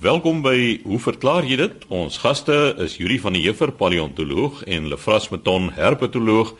Welkom 0.00 0.38
by 0.40 0.80
Hoe 0.88 0.96
verklaar 0.96 1.44
jy 1.44 1.58
dit? 1.60 1.82
Ons 1.92 2.14
gaste 2.22 2.54
is 2.80 2.94
Yuri 2.96 3.18
van 3.20 3.34
die 3.36 3.42
Heever, 3.44 3.68
paleontoloog 3.76 4.62
en 4.64 4.86
Lefras 4.88 5.26
Meton, 5.28 5.66
herpetoloog. 5.76 6.54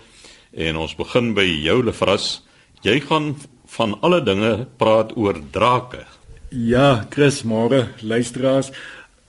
En 0.52 0.76
ons 0.76 0.92
begin 0.98 1.30
by 1.32 1.46
jou 1.48 1.78
Lefras. 1.86 2.26
Jy 2.84 2.98
gaan 3.06 3.30
van 3.78 3.94
alle 4.04 4.18
dinge 4.20 4.66
praat 4.76 5.14
oor 5.16 5.40
drake. 5.54 6.02
Ja, 6.52 7.06
Chris, 7.08 7.40
môre 7.48 7.86
luisteraars. 8.04 8.68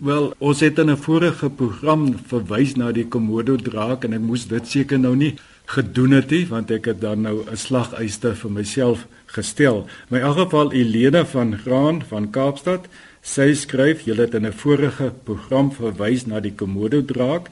Wel, 0.03 0.33
ons 0.43 0.59
het 0.59 0.79
in 0.79 0.91
'n 0.91 0.97
vorige 0.97 1.49
program 1.49 2.19
verwys 2.27 2.75
na 2.75 2.91
die 2.91 3.07
Komodo 3.07 3.55
draak 3.55 4.03
en 4.03 4.13
ek 4.13 4.21
moes 4.21 4.45
dit 4.47 4.67
seker 4.67 4.99
nou 4.99 5.15
nie 5.15 5.35
gedoen 5.65 6.11
het 6.11 6.29
nie 6.31 6.47
want 6.47 6.71
ek 6.71 6.85
het 6.85 7.01
dan 7.01 7.21
nou 7.21 7.45
'n 7.47 7.55
slaguiste 7.55 8.35
vir 8.35 8.51
myself 8.51 9.07
gestel. 9.25 9.87
My 10.09 10.17
in 10.17 10.23
elk 10.25 10.37
geval 10.37 10.73
Elena 10.73 11.25
van 11.25 11.57
Graan 11.57 12.01
van 12.01 12.29
Kaapstad 12.29 12.87
Sy 13.21 13.53
skryf: 13.53 14.01
"Julle 14.05 14.21
het 14.25 14.33
in 14.33 14.45
'n 14.45 14.53
vorige 14.53 15.11
program 15.23 15.71
verwys 15.71 16.25
na 16.25 16.39
die 16.39 16.53
Komodo 16.55 17.01
draak. 17.05 17.49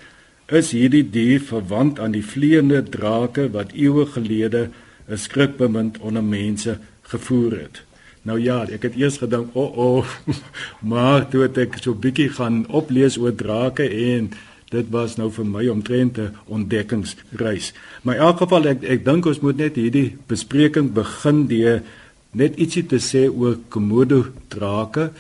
Is 0.48 0.72
hierdie 0.72 1.10
dier 1.10 1.40
verwant 1.40 2.00
aan 2.00 2.12
die 2.12 2.24
vleiende 2.26 2.82
drake 2.84 3.52
wat 3.52 3.74
eeue 3.74 4.06
gelede 4.06 4.70
'n 5.08 5.18
skrikbemind 5.18 6.00
onder 6.00 6.24
mense 6.24 6.78
gevoer 7.02 7.52
het?" 7.52 7.82
Nou 8.24 8.40
ja, 8.40 8.68
ek 8.68 8.84
het 8.84 8.96
eers 8.96 9.18
gedink, 9.18 9.56
"O, 9.56 9.64
oh, 9.64 9.98
oh, 9.98 10.36
maar 10.82 11.30
toe 11.30 11.42
het 11.42 11.58
ek 11.58 11.78
so 11.82 11.94
bietjie 11.94 12.30
gaan 12.30 12.68
oplees 12.68 13.18
oor 13.18 13.36
drake 13.36 13.90
en 13.90 14.30
dit 14.70 14.86
was 14.90 15.18
nou 15.18 15.30
vir 15.32 15.46
my 15.46 15.68
omtrent 15.68 16.18
'n 16.18 16.36
ontdekkingsreis. 16.46 17.74
Maar 18.02 18.16
in 18.16 18.22
elk 18.22 18.38
geval 18.38 18.66
ek 18.66 18.84
ek 18.84 19.06
dink 19.06 19.26
ons 19.26 19.40
moet 19.40 19.58
net 19.58 19.76
hierdie 19.76 20.18
bespreking 20.28 20.94
begin 20.94 21.48
deur 21.48 21.82
net 22.32 22.56
ietsie 22.56 22.86
te 22.86 22.98
sê 22.98 23.30
oor 23.30 23.58
Komodo 23.70 24.26
drake. 24.48 25.12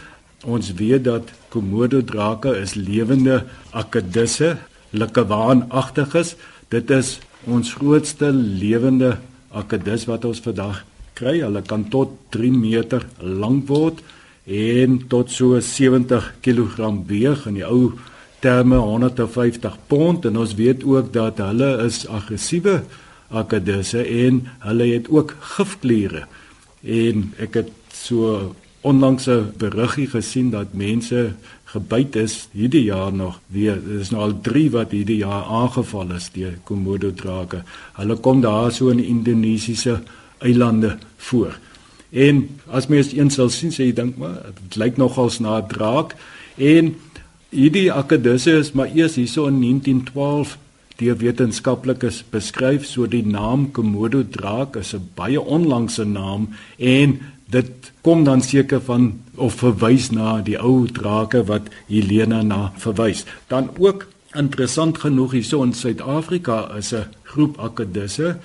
Ons 0.48 0.72
weet 0.80 1.04
dat 1.04 1.32
Komodo 1.52 2.00
drake 2.04 2.54
is 2.62 2.78
lewende 2.80 3.44
akedisse, 3.76 4.56
likkewaanagtiges. 4.96 6.36
Dit 6.72 6.92
is 6.96 7.18
ons 7.44 7.74
grootste 7.76 8.32
lewende 8.32 9.18
akedis 9.52 10.06
wat 10.08 10.26
ons 10.30 10.40
vandag 10.44 10.86
kry. 11.20 11.42
Hulle 11.44 11.64
kan 11.68 11.84
tot 11.92 12.16
3 12.32 12.54
meter 12.56 13.04
lank 13.20 13.68
word 13.68 14.00
en 14.48 14.96
tot 15.12 15.30
so 15.32 15.60
70 15.60 16.32
kg 16.42 16.88
weeg 17.10 17.44
in 17.50 17.60
die 17.60 17.68
ou 17.68 17.98
terme 18.40 18.80
150 18.80 19.76
pond 19.92 20.26
en 20.26 20.40
ons 20.40 20.56
weet 20.56 20.86
ook 20.88 21.12
dat 21.14 21.42
hulle 21.44 21.74
is 21.84 22.06
aggressiewe 22.08 22.80
akedisse 23.30 24.00
en 24.00 24.46
hulle 24.64 24.88
het 24.94 25.12
ook 25.12 25.36
gifkliere. 25.58 26.24
En 26.82 27.28
ek 27.44 27.60
het 27.60 27.76
so 27.92 28.56
onlangs 28.90 29.28
'n 29.28 29.54
beriggie 29.58 30.08
gesien 30.08 30.50
dat 30.50 30.74
mense 30.74 31.34
gebyt 31.64 32.16
is 32.16 32.48
hierdie 32.52 32.84
jaar 32.84 33.14
nog 33.14 33.40
weer. 33.48 33.78
Dit 33.86 34.00
is 34.02 34.10
nou 34.10 34.22
al 34.22 34.36
3 34.42 34.72
wat 34.72 34.92
hierdie 34.92 35.22
jaar 35.22 35.44
aangeval 35.44 36.14
is 36.16 36.30
deur 36.34 36.58
Komodo 36.64 37.14
drake. 37.14 37.64
Hulle 37.94 38.16
kom 38.16 38.42
daar 38.42 38.72
so 38.72 38.90
in 38.90 39.04
Indonesiese 39.04 40.00
eilande 40.38 40.98
voor. 41.18 41.58
En 42.10 42.50
as 42.68 42.88
mens 42.88 43.14
een 43.14 43.30
sal 43.30 43.50
sien, 43.50 43.72
sê 43.72 43.84
jy 43.90 43.94
dink 43.94 44.18
maar 44.18 44.42
dit 44.64 44.76
lyk 44.76 44.98
nogals 44.98 45.40
na 45.40 45.60
'n 45.62 45.68
draak 45.68 46.16
en 46.58 46.96
hierdie 47.50 47.92
akedisse 47.94 48.52
is 48.52 48.72
maar 48.72 48.90
eers 48.96 49.16
hierso 49.16 49.48
in 49.48 49.60
1912 49.60 50.58
deur 51.00 51.18
wetenskaplikes 51.18 52.24
beskryf 52.30 52.86
so 52.86 53.08
die 53.08 53.26
naam 53.26 53.72
Komodo 53.72 54.24
draak 54.24 54.76
is 54.76 54.94
'n 54.94 55.10
baie 55.16 55.42
onlangse 55.42 56.04
naam 56.04 56.50
en 56.78 57.20
dit 57.50 57.92
kom 58.02 58.24
dan 58.24 58.42
seker 58.42 58.82
van 58.82 59.12
of 59.36 59.60
verwys 59.62 60.10
na 60.14 60.38
die 60.46 60.58
ou 60.60 60.88
drake 60.88 61.44
wat 61.50 61.70
Helena 61.88 62.42
na 62.46 62.72
verwys. 62.78 63.26
Dan 63.48 63.72
ook 63.78 64.08
interessant 64.38 65.02
genoeg 65.02 65.32
hierso 65.40 65.64
in 65.66 65.74
Suid-Afrika 65.74 66.70
is 66.78 66.94
'n 66.94 67.10
groep 67.24 67.58
akedisse. 67.60 68.38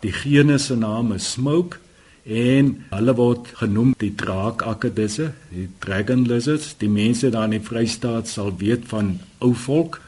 Die 0.00 0.12
genese 0.12 0.76
naam 0.76 1.12
is 1.12 1.32
Smoke 1.32 1.78
en 2.24 2.84
hulle 2.90 3.14
word 3.14 3.46
genoem 3.54 3.94
die 3.98 4.14
draakakedisse, 4.14 5.32
die 5.50 5.68
dragon 5.78 6.26
lizards. 6.26 6.74
Die 6.78 6.88
mense 6.88 7.30
daar 7.30 7.44
in 7.44 7.50
die 7.50 7.66
Vrystaat 7.68 8.28
sal 8.28 8.52
weet 8.58 8.84
van 8.86 9.18
ou 9.38 9.54
volk 9.54 10.00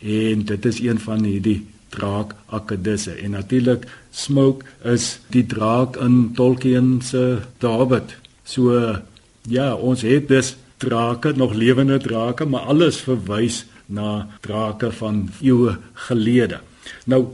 en 0.00 0.44
dit 0.44 0.64
is 0.64 0.80
een 0.80 0.98
van 0.98 1.24
hierdie 1.24 1.66
draak 1.94 2.34
akedisse 2.46 3.14
en 3.22 3.36
natuurlik 3.36 3.86
smoke 4.10 4.66
is 4.84 5.18
die 5.34 5.44
draak 5.46 5.96
in 5.96 6.34
Tolkien 6.34 7.00
se 7.02 7.38
David. 7.58 8.16
So 8.44 8.98
ja, 9.48 9.74
ons 9.74 10.02
het 10.02 10.28
dus 10.28 10.56
drake, 10.78 11.32
nog 11.36 11.54
lewende 11.54 11.98
drake, 11.98 12.44
maar 12.44 12.60
alles 12.70 13.00
verwys 13.02 13.64
na 13.86 14.28
drake 14.40 14.92
van 14.92 15.28
eeue 15.42 15.76
gelede. 16.08 16.60
Nou 17.04 17.26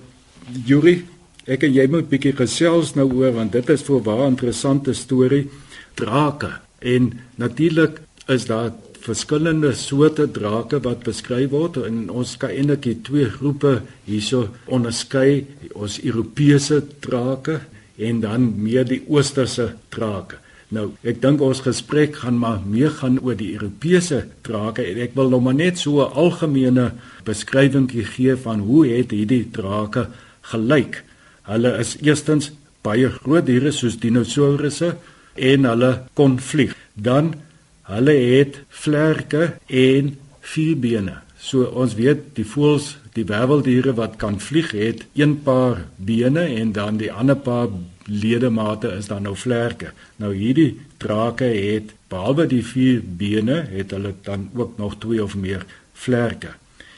Yuri, 0.65 1.03
ek 1.45 1.67
en 1.67 1.75
jy 1.75 1.87
moet 1.91 2.09
bietjie 2.09 2.35
gesels 2.37 2.95
nou 2.99 3.09
oor 3.13 3.35
want 3.37 3.53
dit 3.53 3.69
is 3.71 3.83
vir 3.83 4.01
'n 4.01 4.05
baie 4.05 4.27
interessante 4.29 4.95
storie 4.95 5.49
drake. 5.95 6.51
En 6.79 7.13
natuurlik 7.37 8.01
is 8.29 8.47
daar 8.47 8.73
verskillende 9.05 9.75
soorte 9.77 10.27
drake 10.33 10.81
wat 10.85 11.05
beskryf 11.05 11.51
word. 11.53 11.77
En 11.85 12.09
ons 12.11 12.37
kan 12.41 12.53
eintlik 12.55 13.05
twee 13.07 13.29
groepe 13.31 13.81
hierso 14.09 14.49
onderskei. 14.67 15.45
Ons 15.75 16.01
Europese 16.03 16.81
drake 17.05 17.61
en 17.97 18.21
dan 18.25 18.49
meer 18.63 18.87
die 18.89 19.03
oosterse 19.07 19.75
drake. 19.95 20.41
Nou 20.75 20.89
ek 21.07 21.21
dink 21.23 21.43
ons 21.45 21.61
gesprek 21.63 22.17
gaan 22.23 22.39
maar 22.41 22.63
meer 22.67 22.91
gaan 22.99 23.21
oor 23.23 23.37
die 23.39 23.53
Europese 23.55 24.25
drake. 24.47 24.83
En 24.83 25.01
ek 25.05 25.15
wil 25.19 25.31
nou 25.31 25.41
maar 25.45 25.59
net 25.59 25.79
so 25.79 26.01
'n 26.03 26.13
algemene 26.13 26.93
beskrywing 27.25 27.91
gee 27.93 28.37
van 28.37 28.61
hoe 28.61 28.87
het 28.87 29.11
hierdie 29.11 29.51
drake 29.51 30.09
gelyk. 30.51 31.05
Hulle 31.43 31.79
is 31.79 31.97
eerstens 32.01 32.53
baie 32.83 33.09
groot 33.09 33.47
diere 33.47 33.73
soos 33.73 33.97
dinosourusse 34.01 34.97
en 35.35 35.65
hulle 35.65 36.03
kon 36.15 36.39
vlieg. 36.39 36.75
Dan 36.95 37.35
Hulle 37.84 38.15
het 38.17 38.61
vlerke 38.69 39.55
en 39.67 40.15
vier 40.41 40.77
bene. 40.81 41.19
So 41.37 41.67
ons 41.77 41.97
weet 41.99 42.31
die 42.39 42.47
voëls, 42.49 42.95
die 43.12 43.27
werveldiere 43.28 43.93
wat 43.99 44.17
kan 44.21 44.39
vlieg 44.41 44.72
het 44.72 45.05
een 45.15 45.37
paar 45.45 45.84
bene 45.97 46.47
en 46.56 46.73
dan 46.73 46.97
die 46.97 47.12
ander 47.12 47.37
paar 47.37 47.69
ledemate 48.09 48.89
is 48.97 49.09
dan 49.12 49.25
nou 49.28 49.37
vlerke. 49.37 49.93
Nou 50.17 50.33
hierdie 50.34 50.81
drake 50.99 51.44
het 51.44 51.93
behalwe 52.09 52.47
die 52.49 52.65
vier 52.65 53.03
bene 53.05 53.62
het 53.71 53.93
hulle 53.93 54.15
dan 54.25 54.49
ook 54.56 54.78
nog 54.81 54.99
twee 54.99 55.23
of 55.23 55.37
meer 55.37 55.65
vlerke. 55.93 56.55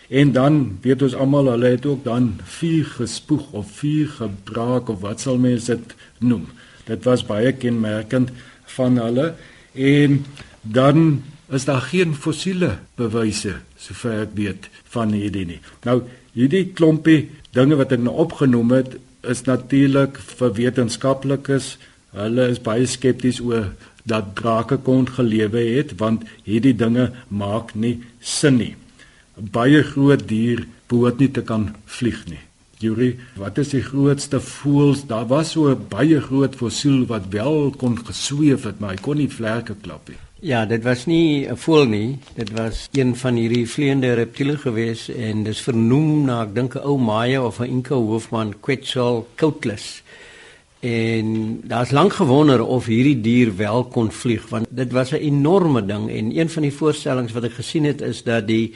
En 0.09 0.33
dan 0.33 0.79
weet 0.83 1.03
ons 1.03 1.15
almal 1.19 1.51
hulle 1.51 1.75
het 1.75 1.87
ook 1.87 2.05
dan 2.05 2.37
vier 2.59 2.85
gespoeg 2.85 3.53
of 3.53 3.71
vier 3.81 4.09
gebraak 4.09 4.89
of 4.89 5.01
wat 5.03 5.21
sal 5.21 5.39
mense 5.43 5.75
dit 5.75 5.95
noem. 6.19 6.47
Dit 6.87 7.05
was 7.05 7.27
baie 7.27 7.53
kenmerkend 7.53 8.31
van 8.79 8.99
hulle 9.03 9.33
en 9.75 10.21
dan 10.73 11.23
is 11.49 11.65
daar 11.65 11.81
geen 11.81 12.15
fossiele 12.15 12.79
bewyse 12.99 13.55
sover 13.79 14.23
ek 14.27 14.33
weet 14.35 14.69
van 14.95 15.13
hierdie 15.15 15.47
nie. 15.47 15.61
Nou 15.87 16.03
hierdie 16.35 16.73
klompie 16.77 17.29
dinge 17.57 17.79
wat 17.79 17.93
ek 17.95 18.03
nou 18.03 18.17
opgenoem 18.27 18.75
het 18.77 18.97
is 19.27 19.45
natuurlik 19.47 20.19
vir 20.39 20.55
wetenskaplikes. 20.59 21.77
Hulle 22.17 22.49
is 22.53 22.63
baie 22.63 22.87
skepties 22.87 23.41
oor 23.45 23.71
dat 24.07 24.35
drake 24.39 24.79
kon 24.87 25.07
gelewe 25.07 25.63
het 25.77 25.97
want 26.03 26.27
hierdie 26.47 26.75
dinge 26.75 27.11
maak 27.29 27.75
nie 27.75 28.01
sin 28.21 28.59
nie. 28.63 28.75
'n 29.37 29.51
Baie 29.53 29.83
groot 29.83 30.29
dier 30.29 30.67
behoort 30.89 31.19
nie 31.19 31.31
te 31.31 31.43
kan 31.43 31.75
vlieg 31.85 32.27
nie. 32.27 32.43
Yuri, 32.79 33.17
wat 33.37 33.59
is 33.59 33.73
die 33.73 33.83
grootste 33.83 34.41
voëls? 34.41 35.07
Daar 35.09 35.27
was 35.27 35.51
so 35.53 35.69
'n 35.71 35.87
baie 35.89 36.21
groot 36.21 36.55
fossiel 36.55 37.07
wat 37.07 37.29
wel 37.31 37.71
kon 37.71 37.97
gesweef 37.99 38.65
het, 38.65 38.81
maar 38.81 38.91
hy 38.91 39.01
kon 39.01 39.17
nie 39.17 39.29
vlerke 39.29 39.75
klap 39.81 40.09
nie. 40.09 40.19
Ja, 40.47 40.61
dit 40.63 40.83
was 40.83 41.07
nie 41.07 41.49
'n 41.49 41.57
voël 41.57 41.87
nie. 41.87 42.19
Dit 42.35 42.51
was 42.51 42.89
een 42.93 43.17
van 43.17 43.35
hierdie 43.35 43.69
vleiende 43.69 44.15
reptiele 44.15 44.57
gewees 44.57 45.09
en 45.09 45.43
dis 45.43 45.61
vernoem 45.61 46.25
na 46.25 46.43
ek 46.43 46.55
dink 46.55 46.75
'n 46.75 46.85
ou 46.85 46.99
Maya 46.99 47.43
of 47.45 47.59
'n 47.61 47.65
Inca 47.65 47.95
hoofman 47.95 48.55
Quetzalcoatlus. 48.61 50.03
En 50.81 51.61
daar's 51.65 51.91
lank 51.91 52.13
gewonder 52.13 52.65
of 52.65 52.87
hierdie 52.87 53.21
dier 53.21 53.57
wel 53.57 53.85
kon 53.85 54.13
vlieg 54.13 54.49
want 54.49 54.67
dit 54.71 54.93
was 54.93 55.11
'n 55.11 55.17
enorme 55.17 55.87
ding 55.87 56.11
en 56.11 56.39
een 56.39 56.51
van 56.51 56.63
die 56.63 56.73
voorstellings 56.73 57.33
wat 57.33 57.45
ek 57.45 57.53
gesien 57.53 57.85
het 57.85 58.01
is 58.01 58.23
dat 58.23 58.47
die 58.47 58.75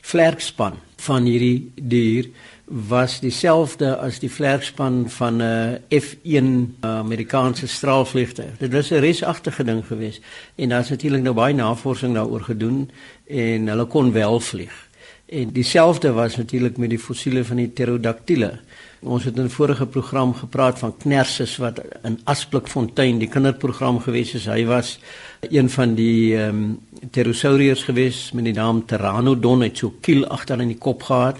vlerkspan 0.00 0.74
van 0.96 1.24
hierdie 1.24 1.70
dier 1.82 2.28
was 2.68 3.20
dieselfde 3.20 3.96
as 3.96 4.18
die 4.20 4.30
vlerkspan 4.30 5.10
van 5.10 5.42
'n 5.42 5.78
F1 5.88 6.76
Amerikaanse 6.80 7.66
straalvliegtuig. 7.66 8.58
Dit 8.58 8.72
was 8.72 8.90
'n 8.90 9.00
resagtige 9.00 9.64
ding 9.64 9.86
geweest 9.86 10.20
en 10.54 10.68
daar's 10.68 10.88
natuurlik 10.88 11.22
nou 11.22 11.34
baie 11.34 11.54
navorsing 11.54 12.14
daaroor 12.14 12.40
gedoen 12.40 12.90
en 13.26 13.66
hulle 13.66 13.84
kon 13.84 14.12
wel 14.12 14.40
vlieg. 14.40 14.88
En 15.26 15.50
dieselfde 15.52 16.12
was 16.12 16.36
natuurlik 16.36 16.76
met 16.76 16.90
die 16.90 16.98
fossiele 16.98 17.44
van 17.44 17.56
die 17.56 17.68
pterodactyle. 17.68 18.58
Ons 19.00 19.24
het 19.24 19.36
in 19.36 19.44
'n 19.44 19.50
vorige 19.50 19.86
program 19.86 20.34
gepraat 20.34 20.78
van 20.78 20.96
Knersus 20.96 21.56
wat 21.56 21.80
in 22.02 22.20
Asplikfontein 22.24 23.18
die 23.18 23.28
kinderprogram 23.28 24.00
gewees 24.00 24.32
het. 24.32 24.44
Hy 24.44 24.64
was 24.64 24.98
een 25.40 25.70
van 25.70 25.94
die 25.94 26.36
ehm 26.36 26.48
um, 26.48 26.78
pterosauriërs 27.10 27.82
gewees 27.82 28.32
met 28.32 28.44
die 28.44 28.52
naam 28.52 28.84
Pteranodon 28.84 29.60
het 29.60 29.76
so 29.76 29.94
kiel 30.00 30.26
agter 30.26 30.60
in 30.60 30.68
die 30.68 30.78
kop 30.78 31.02
gehad. 31.02 31.36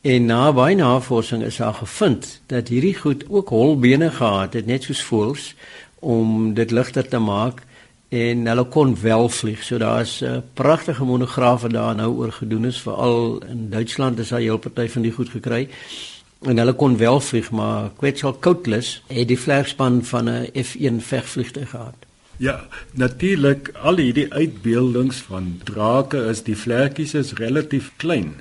En 0.00 0.24
na 0.24 0.52
baie 0.52 0.76
navorsing 0.76 1.42
is 1.42 1.56
daar 1.60 1.74
gevind 1.74 2.40
dat 2.46 2.68
hierdie 2.68 2.94
goed 2.96 3.24
ook 3.28 3.48
holbene 3.48 4.10
gehad 4.10 4.54
het 4.56 4.66
net 4.66 4.86
soos 4.88 5.02
voëls 5.04 5.50
om 6.00 6.54
dit 6.54 6.70
ligter 6.70 7.08
te 7.08 7.18
maak 7.20 7.60
en 8.08 8.46
hulle 8.48 8.64
kon 8.64 8.96
wel 9.00 9.28
vlieg. 9.28 9.62
So 9.62 9.78
daar's 9.78 10.20
'n 10.20 10.24
uh, 10.24 10.38
pragtige 10.54 11.04
monograaf 11.04 11.60
wat 11.62 11.70
daar 11.70 11.94
nou 11.94 12.16
oor 12.16 12.32
gedoen 12.32 12.64
is, 12.64 12.80
veral 12.80 13.42
in 13.44 13.70
Duitsland 13.70 14.18
is 14.18 14.28
daar 14.28 14.40
'n 14.40 14.42
hele 14.42 14.58
party 14.58 14.88
van 14.88 15.02
die 15.02 15.12
goed 15.12 15.28
gekry. 15.28 15.68
En 16.40 16.58
hulle 16.58 16.72
kon 16.72 16.96
wel 16.96 17.20
vlieg, 17.20 17.50
maar 17.50 17.90
Quetzalcoatlus 17.96 19.02
het 19.06 19.28
die 19.28 19.38
vlegspan 19.38 20.04
van 20.04 20.28
'n 20.28 20.50
F1 20.54 21.00
vegvliegtuig 21.00 21.70
gehad. 21.70 21.94
Ja, 22.36 22.66
natuurlik 22.92 23.72
al 23.82 23.96
hierdie 23.96 24.32
uitbeeldings 24.32 25.16
van 25.16 25.60
drake 25.64 26.16
is 26.16 26.42
die 26.42 26.56
vlekkies 26.56 27.14
is 27.14 27.32
relatief 27.32 27.92
klein. 27.96 28.34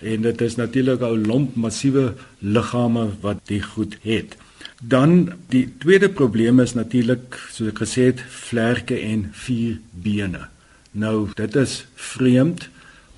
En 0.00 0.22
dit 0.22 0.40
is 0.40 0.56
natuurlik 0.56 1.00
'n 1.00 1.26
lomp 1.26 1.54
massiewe 1.54 2.14
liggame 2.38 3.08
wat 3.20 3.40
die 3.44 3.62
goed 3.62 3.96
het. 4.02 4.36
Dan 4.82 5.32
die 5.48 5.72
tweede 5.78 6.08
probleem 6.08 6.60
is 6.60 6.74
natuurlik 6.74 7.38
soos 7.50 7.68
ek 7.68 7.78
gesê 7.78 8.02
het 8.10 8.20
vlerke 8.28 8.98
en 8.98 9.28
vier 9.32 9.80
bene. 9.90 10.48
Nou 10.90 11.28
dit 11.34 11.56
is 11.56 11.86
vreemd. 11.94 12.68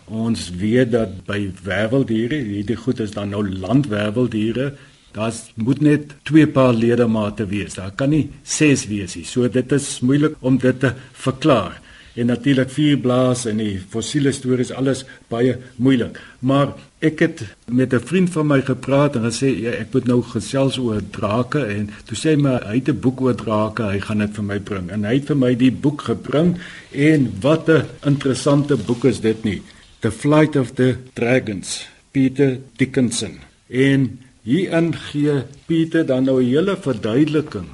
Ons 0.04 0.50
weet 0.50 0.90
dat 0.92 1.24
by 1.26 1.50
werveldiere, 1.62 2.36
hierdie 2.36 2.76
goed 2.76 3.00
is 3.00 3.10
dan 3.10 3.28
nou 3.28 3.42
landwerveldiere, 3.48 4.74
daar 5.12 5.34
moet 5.54 5.80
net 5.80 6.14
twee 6.22 6.46
paar 6.46 6.74
ledemate 6.74 7.46
wees. 7.46 7.74
Daar 7.74 7.90
kan 7.90 8.10
nie 8.10 8.30
ses 8.42 8.86
wees 8.86 9.14
nie. 9.14 9.24
So 9.24 9.48
dit 9.48 9.72
is 9.72 10.00
moeilik 10.00 10.36
om 10.40 10.58
dit 10.58 10.80
te 10.80 10.92
verklaar 11.12 11.80
en 12.16 12.30
natuurlik 12.32 12.70
vier 12.72 12.98
blaas 13.00 13.44
en 13.48 13.60
die 13.60 13.76
fossiele 13.92 14.32
stories 14.32 14.72
alles 14.72 15.04
baie 15.32 15.56
moeilik. 15.76 16.16
Maar 16.40 16.72
ek 17.04 17.20
het 17.20 17.42
met 17.68 17.92
'n 17.92 18.00
vriend 18.00 18.30
van 18.32 18.46
my 18.46 18.60
gepraat 18.62 19.16
en 19.16 19.28
gesê 19.28 19.48
ja, 19.60 19.70
ek 19.70 19.92
moet 19.92 20.06
nou 20.06 20.22
gesels 20.22 20.78
oor 20.78 21.02
drake 21.10 21.60
en 21.60 21.90
toe 22.06 22.16
sê 22.16 22.34
hy 22.34 22.36
my 22.36 22.56
hy 22.64 22.74
het 22.80 22.88
'n 22.88 23.00
boek 23.00 23.20
oor 23.20 23.34
drake, 23.34 23.82
hy 23.82 24.00
gaan 24.00 24.18
dit 24.18 24.34
vir 24.34 24.44
my 24.44 24.58
bring. 24.58 24.90
En 24.90 25.04
hy 25.04 25.14
het 25.14 25.26
vir 25.26 25.36
my 25.36 25.54
die 25.54 25.72
boek 25.72 26.02
gebring 26.02 26.56
en 26.92 27.32
wat 27.40 27.68
'n 27.68 27.84
interessante 28.04 28.76
boek 28.76 29.04
is 29.04 29.20
dit 29.20 29.44
nie. 29.44 29.62
The 30.00 30.10
Flight 30.10 30.56
of 30.56 30.74
the 30.74 30.96
Dragons, 31.14 31.86
Peter 32.12 32.58
Dickinson. 32.76 33.40
En 33.68 34.18
hierin 34.42 34.94
gee 34.94 35.42
Peter 35.66 36.06
dan 36.06 36.24
nou 36.24 36.42
'n 36.42 36.48
hele 36.48 36.76
verduideliking 36.76 37.68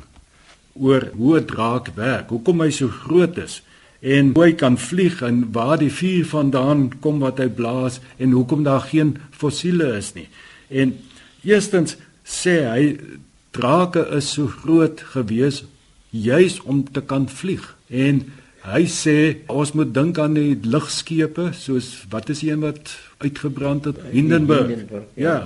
oor 0.74 1.10
hoe 1.14 1.38
'n 1.38 1.44
draak 1.44 1.88
werk, 1.94 2.28
hoekom 2.28 2.60
hy 2.60 2.70
so 2.70 2.88
groot 2.88 3.38
is 3.38 3.62
en 4.02 4.32
hoe 4.34 4.44
hy 4.48 4.52
kan 4.58 4.76
vlieg 4.78 5.20
en 5.22 5.44
waar 5.54 5.78
die 5.78 5.92
vuur 5.94 6.26
vandaan 6.26 6.88
kom 7.04 7.20
wat 7.22 7.38
hy 7.38 7.46
blaas 7.54 8.00
en 8.18 8.34
hoekom 8.34 8.64
daar 8.66 8.82
geen 8.90 9.14
fossiele 9.30 9.92
is 9.98 10.10
nie. 10.16 10.26
En 10.68 10.96
eerstens 11.46 11.96
sê 12.26 12.56
hy 12.66 12.86
drake 13.54 14.02
is 14.16 14.32
so 14.34 14.50
groot 14.50 15.04
gewees 15.14 15.62
juis 16.10 16.58
om 16.66 16.82
te 16.82 17.00
kan 17.00 17.28
vlieg. 17.30 17.62
En 17.88 18.24
hy 18.66 18.82
sê 18.90 19.16
ons 19.50 19.72
moet 19.78 19.92
dink 19.94 20.18
aan 20.22 20.34
die 20.34 20.58
lugskepe 20.66 21.52
soos 21.54 21.92
wat 22.10 22.30
is 22.34 22.42
een 22.42 22.62
wat 22.66 22.96
uitgebrand 23.22 23.86
het 23.90 24.02
Hindenburg. 24.10 24.82
Ja. 25.14 25.22
ja. 25.28 25.38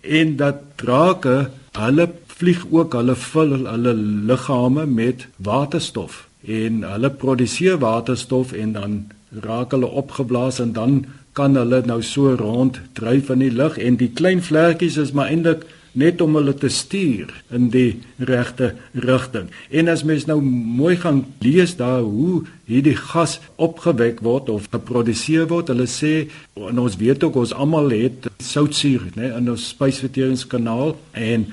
En 0.00 0.36
dat 0.40 0.64
drake 0.80 1.50
hulle 1.76 2.08
vlieg 2.38 2.64
ook 2.70 2.96
hulle 2.96 3.18
vul 3.18 3.54
hulle 3.66 3.94
liggame 4.32 4.86
met 4.86 5.26
waterstof 5.36 6.27
en 6.46 6.82
hulle 6.86 7.10
produseer 7.10 7.78
waterstof 7.78 8.52
en 8.52 8.72
dan 8.72 8.98
raak 9.44 9.74
hulle 9.76 9.86
opgeblaas 9.86 10.60
en 10.60 10.72
dan 10.72 11.00
kan 11.32 11.56
hulle 11.56 11.82
nou 11.86 12.00
so 12.02 12.34
rond 12.34 12.80
dryf 12.98 13.30
in 13.30 13.42
die 13.44 13.54
lug 13.54 13.78
en 13.78 13.98
die 14.00 14.10
klein 14.20 14.40
vlekkies 14.42 14.96
is 14.98 15.12
maar 15.12 15.30
eintlik 15.30 15.66
net 15.98 16.20
om 16.22 16.36
hulle 16.38 16.54
te 16.54 16.68
stuur 16.70 17.30
in 17.54 17.68
die 17.74 17.98
regte 18.30 18.72
rigting. 18.92 19.48
En 19.70 19.88
as 19.90 20.04
mens 20.06 20.28
nou 20.28 20.38
mooi 20.42 20.96
gaan 21.00 21.24
lees 21.42 21.74
daar 21.78 22.04
hoe 22.06 22.44
hierdie 22.68 22.96
gas 22.98 23.38
opgewek 23.56 24.20
word 24.26 24.50
of 24.52 24.68
geproduseer 24.72 25.48
word, 25.50 25.72
hulle 25.72 25.88
sê 25.90 26.28
en 26.68 26.82
ons 26.82 26.98
weet 27.00 27.24
ook 27.24 27.40
ons 27.42 27.54
almal 27.54 27.90
het 27.94 28.28
soutsuur, 28.44 29.08
né, 29.16 29.32
in 29.38 29.50
ons 29.50 29.70
spysverteringskanaal 29.72 30.94
en 31.18 31.48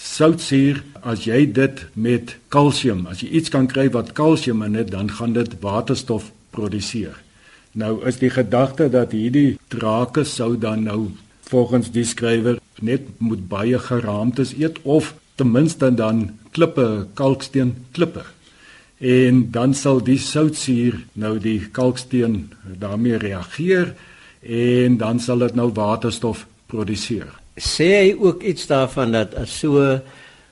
soutsuur 0.00 0.80
as 1.04 1.26
jy 1.28 1.44
dit 1.52 1.82
met 1.92 2.36
kalsium, 2.52 3.04
as 3.10 3.20
jy 3.22 3.28
iets 3.40 3.52
kan 3.52 3.68
kry 3.68 3.88
wat 3.92 4.14
kalsium 4.16 4.62
in 4.64 4.78
het, 4.78 4.90
dan 4.94 5.10
gaan 5.12 5.34
dit 5.36 5.56
waterstof 5.60 6.30
produseer. 6.56 7.18
Nou 7.72 8.00
is 8.08 8.18
die 8.18 8.32
gedagte 8.32 8.88
dat 8.90 9.12
hierdie 9.14 9.58
drake 9.70 10.24
sou 10.24 10.56
dan 10.58 10.86
nou 10.88 11.12
volgens 11.50 11.90
die 11.94 12.06
skrywer 12.06 12.58
net 12.80 13.06
moet 13.18 13.46
baie 13.50 13.78
geraamtes 13.78 14.54
eet 14.58 14.80
of 14.82 15.14
ten 15.36 15.52
minste 15.52 15.90
dan 15.94 16.30
klippe, 16.56 17.06
kalksteen 17.14 17.74
klippe. 17.92 18.24
En 18.98 19.46
dan 19.52 19.74
sal 19.74 20.02
die 20.04 20.18
soutsuur 20.20 20.98
nou 21.12 21.38
die 21.40 21.60
kalksteen 21.72 22.50
daarmee 22.64 23.20
reageer 23.20 23.94
en 24.42 24.96
dan 25.00 25.20
sal 25.20 25.46
dit 25.46 25.54
nou 25.54 25.70
waterstof 25.76 26.46
produseer 26.66 27.39
sê 27.60 27.90
hy 28.00 28.14
ook 28.16 28.42
iets 28.42 28.66
daarvan 28.70 29.12
dat 29.12 29.34
as 29.38 29.52
so 29.62 30.00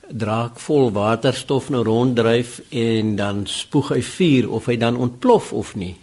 draak 0.09 0.59
vol 0.59 0.91
waterstof 0.93 1.69
nou 1.69 1.83
ronddryf 1.85 2.59
en 2.69 3.15
dan 3.17 3.43
spoeg 3.49 3.93
hy 3.93 4.01
vuur 4.05 4.49
of 4.57 4.69
hy 4.69 4.77
dan 4.81 4.97
ontplof 4.97 5.53
of 5.53 5.75
nie. 5.75 5.95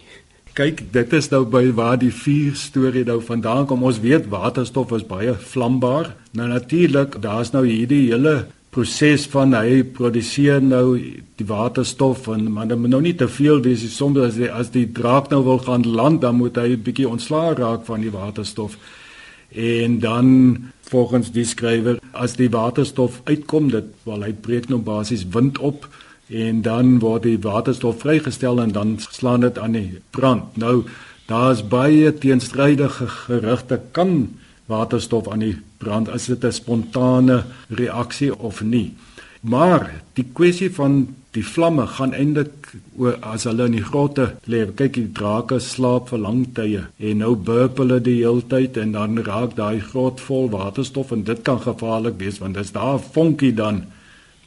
Kyk, 0.57 0.87
dit 0.91 1.11
is 1.13 1.27
nou 1.29 1.43
by 1.45 1.67
waar 1.77 1.99
die 2.01 2.13
vuur 2.13 2.55
storie 2.57 3.05
nou 3.05 3.19
vandaan 3.21 3.67
kom. 3.69 3.83
Ons 3.85 3.99
weet 4.01 4.29
waterstof 4.31 4.95
is 4.97 5.05
baie 5.05 5.35
vlambaar. 5.37 6.15
Nou 6.33 6.47
natuurlik, 6.49 7.19
daar's 7.21 7.51
nou 7.53 7.61
hierdie 7.67 8.07
hele 8.09 8.47
proses 8.73 9.27
van 9.31 9.53
hy 9.57 9.83
produseer 9.83 10.61
nou 10.61 10.97
die 11.37 11.47
waterstof 11.47 12.27
en 12.33 12.49
maar 12.53 12.67
dan 12.69 12.81
moet 12.81 12.95
nou 12.95 13.01
nie 13.05 13.15
te 13.17 13.27
veel 13.29 13.61
wees 13.65 13.83
nie. 13.85 13.91
Soms 13.93 14.19
as 14.23 14.39
die, 14.39 14.49
as 14.49 14.71
die 14.73 14.87
draak 14.91 15.29
nou 15.29 15.43
wil 15.45 15.61
gaan 15.65 15.85
land, 15.85 16.21
dan 16.25 16.39
moet 16.41 16.57
hy 16.57 16.73
'n 16.73 16.83
bietjie 16.83 17.09
ontslaa 17.09 17.53
raak 17.53 17.85
van 17.85 18.01
die 18.01 18.11
waterstof 18.11 18.77
en 19.55 19.99
dan 19.99 20.57
volgens 20.81 21.31
die 21.31 21.45
skrywer 21.45 21.99
as 22.11 22.35
die 22.39 22.49
waterstof 22.49 23.21
uitkom 23.23 23.71
dit 23.71 23.85
wel 24.07 24.23
hy 24.23 24.33
breek 24.33 24.69
nou 24.71 24.79
basies 24.79 25.25
wind 25.35 25.59
op 25.59 25.87
en 26.27 26.61
dan 26.61 26.97
word 26.99 27.23
die 27.23 27.39
waterstof 27.39 28.01
vrygestel 28.03 28.61
en 28.61 28.71
dan 28.75 28.97
slaan 28.99 29.45
dit 29.45 29.57
aan 29.59 29.77
die 29.77 30.01
brand. 30.11 30.57
Nou 30.57 30.83
daar's 31.27 31.63
baie 31.67 32.11
teenstrydige 32.13 33.07
gerugte 33.07 33.81
kan 33.91 34.37
waterstof 34.67 35.27
aan 35.31 35.43
die 35.43 35.55
brand 35.79 36.09
as 36.09 36.27
dit 36.27 36.43
'n 36.43 36.51
spontane 36.51 37.43
reaksie 37.69 38.35
of 38.35 38.61
nie? 38.63 38.95
Maar 39.41 40.03
die 40.13 40.27
kwessie 40.33 40.71
van 40.73 41.15
die 41.31 41.45
vlamme 41.45 41.87
gaan 41.87 42.13
eintlik 42.13 42.56
oor 42.97 43.17
as 43.21 43.45
hulle 43.47 43.67
in 43.69 43.77
die 43.77 43.83
grotte 43.83 44.27
lê. 44.45 44.63
Kyk, 44.67 44.93
die 44.99 45.11
drake 45.19 45.59
slaap 45.63 46.11
vir 46.11 46.21
lang 46.23 46.45
tye 46.57 46.85
en 46.99 47.21
nou 47.23 47.33
burp 47.49 47.81
hulle 47.81 47.99
die 48.03 48.19
hele 48.21 48.45
tyd 48.51 48.77
en 48.81 48.95
dan 48.97 49.19
raak 49.27 49.55
daai 49.59 49.79
grot 49.91 50.23
vol 50.27 50.49
waterstof 50.53 51.13
en 51.15 51.25
dit 51.27 51.43
kan 51.43 51.61
gevaarlik 51.63 52.19
wees 52.21 52.39
want 52.43 52.57
as 52.57 52.73
daar 52.77 52.95
'n 52.97 53.07
vonkie 53.13 53.53
dan 53.53 53.85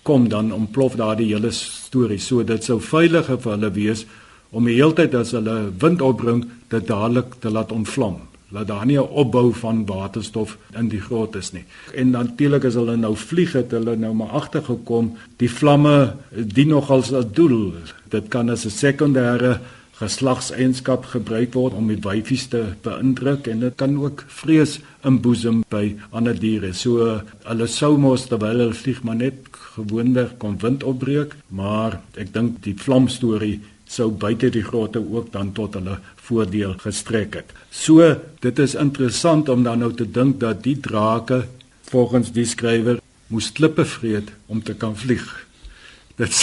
kom 0.02 0.28
dan 0.28 0.52
ontplof 0.52 0.96
daar 0.96 1.16
die 1.16 1.32
hele 1.34 1.50
storie. 1.50 2.18
So 2.18 2.42
dit 2.42 2.64
sou 2.64 2.80
veiliger 2.80 3.38
vir 3.38 3.52
hulle 3.52 3.70
wees 3.70 4.06
om 4.50 4.64
die 4.64 4.74
hele 4.74 4.94
tyd 4.94 5.14
as 5.14 5.30
hulle 5.30 5.72
wind 5.78 6.02
opbring 6.02 6.50
dit 6.68 6.86
dadelik 6.86 7.40
te 7.40 7.50
laat 7.50 7.72
ontvlam 7.72 8.29
laat 8.50 8.66
daar 8.66 8.86
nie 8.86 8.98
'n 8.98 9.12
opbou 9.22 9.52
van 9.54 9.86
waterstof 9.86 10.58
in 10.74 10.88
die 10.88 11.00
grot 11.00 11.36
is 11.36 11.52
nie. 11.52 11.64
En 11.94 12.10
natuurlik 12.10 12.64
as 12.64 12.74
hulle 12.74 12.96
nou 12.96 13.16
vlieg 13.16 13.52
het, 13.52 13.70
hulle 13.70 13.96
nou 13.96 14.14
maar 14.14 14.28
agtergekom, 14.28 15.16
die 15.36 15.50
vlamme 15.50 16.14
dien 16.30 16.68
nog 16.68 16.90
as 16.90 17.12
'n 17.12 17.30
doel. 17.32 17.72
Dit 18.08 18.28
kan 18.28 18.48
as 18.48 18.64
'n 18.64 18.70
sekondêre 18.70 19.60
geslagseienskap 20.00 21.04
gebruik 21.04 21.54
word 21.54 21.76
om 21.76 21.88
die 21.88 21.98
wyfies 22.00 22.46
te 22.48 22.62
beïndruk 22.82 23.46
en 23.46 23.60
dit 23.60 23.76
kan 23.76 23.98
ook 24.00 24.24
vrees 24.40 24.78
inboesem 25.04 25.60
by 25.68 25.96
ander 26.16 26.38
diere. 26.40 26.72
So 26.72 27.20
hulle 27.44 27.66
sou 27.66 27.98
mos 27.98 28.26
terwyl 28.30 28.62
hulle 28.64 28.78
vlieg 28.78 29.02
maar 29.02 29.16
net 29.20 29.34
gewoonlik 29.74 30.38
kon 30.38 30.56
wind 30.62 30.86
opbreek, 30.88 31.36
maar 31.48 32.00
ek 32.16 32.32
dink 32.32 32.62
die 32.62 32.74
vlam 32.74 33.08
storie 33.08 33.60
sou 33.90 34.10
buite 34.10 34.50
die 34.54 34.64
grotte 34.64 35.02
ook 35.02 35.32
dan 35.34 35.52
tot 35.52 35.74
hulle 35.74 35.98
voordeel 36.30 36.76
gestrek 36.78 37.40
het. 37.40 37.52
So 37.74 38.14
dit 38.44 38.62
is 38.62 38.76
interessant 38.78 39.50
om 39.52 39.66
dan 39.66 39.82
nou 39.82 39.92
te 39.94 40.06
dink 40.06 40.38
dat 40.40 40.62
die 40.62 40.78
drake 40.80 41.44
volgens 41.90 42.32
die 42.32 42.46
skrywer 42.46 43.00
moes 43.30 43.50
klippe 43.54 43.84
vreet 43.86 44.30
om 44.46 44.62
te 44.62 44.74
kan 44.74 44.96
vlieg. 44.96 45.26
Dit 46.20 46.34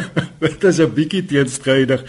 dit 0.40 0.62
is 0.64 0.78
'n 0.80 0.92
bietjie 0.96 1.24
teenstrydig. 1.28 2.04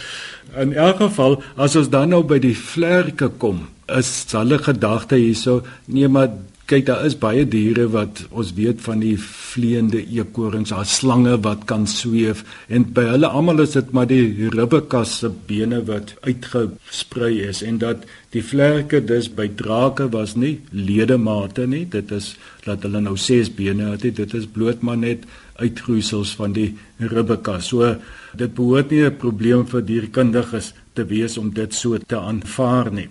In 0.56 0.72
elk 0.74 1.02
geval, 1.02 1.42
as 1.56 1.76
ons 1.76 1.90
dan 1.90 2.10
nou 2.10 2.22
by 2.24 2.38
die 2.40 2.56
vlerke 2.56 3.28
kom, 3.28 3.68
is 3.88 4.26
hulle 4.32 4.60
gedagte 4.64 5.20
hierso 5.20 5.66
nee 5.86 6.08
maar 6.08 6.32
kyk 6.68 6.86
daar 6.90 7.06
is 7.08 7.16
baie 7.16 7.46
diere 7.48 7.86
wat 7.94 8.26
ons 8.30 8.50
weet 8.58 8.82
van 8.84 9.00
die 9.00 9.16
vleiende 9.22 10.02
eekorings, 10.04 10.74
daar 10.74 10.86
slange 10.86 11.38
wat 11.46 11.64
kan 11.70 11.88
sweef 11.88 12.44
en 12.68 12.84
by 12.98 13.06
hulle 13.14 13.30
almal 13.40 13.64
is 13.64 13.78
dit 13.78 13.94
maar 13.96 14.10
die 14.10 14.50
ribbekas 14.52 15.18
se 15.22 15.32
bene 15.48 15.80
wat 15.88 16.12
uitgesprei 16.28 17.34
is 17.48 17.64
en 17.64 17.80
dat 17.84 18.04
die 18.36 18.44
vlerke 18.44 19.00
dis 19.00 19.30
by 19.32 19.48
drake 19.62 20.10
was 20.12 20.36
nie 20.36 20.58
ledemate 20.76 21.68
nie, 21.72 21.86
dit 21.88 22.12
is 22.12 22.34
dat 22.68 22.84
hulle 22.84 23.02
nou 23.06 23.16
ses 23.16 23.48
bene 23.48 23.94
het, 23.94 24.10
dit 24.20 24.36
is 24.36 24.50
bloot 24.52 24.84
maar 24.84 25.00
net 25.00 25.24
uitgroeisels 25.58 26.36
van 26.38 26.54
die 26.54 26.72
ribbekas. 27.00 27.72
So 27.72 27.96
dit 28.38 28.54
behoort 28.54 28.92
nie 28.92 29.06
'n 29.06 29.18
probleem 29.18 29.66
vir 29.66 29.82
dierkundiges 29.82 30.74
te 30.94 31.06
wees 31.06 31.38
om 31.38 31.50
dit 31.54 31.74
so 31.74 31.98
te 31.98 32.18
aanvaar 32.18 32.92
nie. 32.92 33.10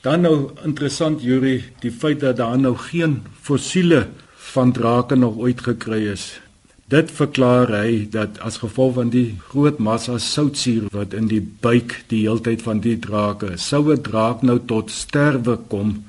Dan 0.00 0.20
nou 0.20 0.50
interessant 0.64 1.22
Yuri, 1.22 1.64
die 1.80 1.90
feit 1.90 2.20
dat 2.20 2.36
daar 2.36 2.58
nou 2.58 2.76
geen 2.76 3.22
fossiele 3.40 4.06
van 4.52 4.72
drake 4.72 5.16
nog 5.16 5.36
ooit 5.36 5.60
gekry 5.60 6.06
is. 6.12 6.40
Dit 6.86 7.10
verklaar 7.10 7.72
hy 7.74 8.06
dat 8.10 8.38
as 8.46 8.60
gevolg 8.62 8.94
van 9.00 9.08
die 9.10 9.34
groot 9.48 9.80
massa 9.82 10.20
soutsuur 10.22 10.86
wat 10.94 11.16
in 11.18 11.26
die 11.26 11.40
buik 11.42 11.96
die 12.12 12.20
heeltyd 12.28 12.62
van 12.62 12.80
die 12.84 12.94
drake, 12.98 13.56
sou 13.56 13.90
'n 13.92 14.02
draak 14.02 14.42
nou 14.42 14.58
tot 14.66 14.90
sterwe 14.90 15.58
kom, 15.68 16.04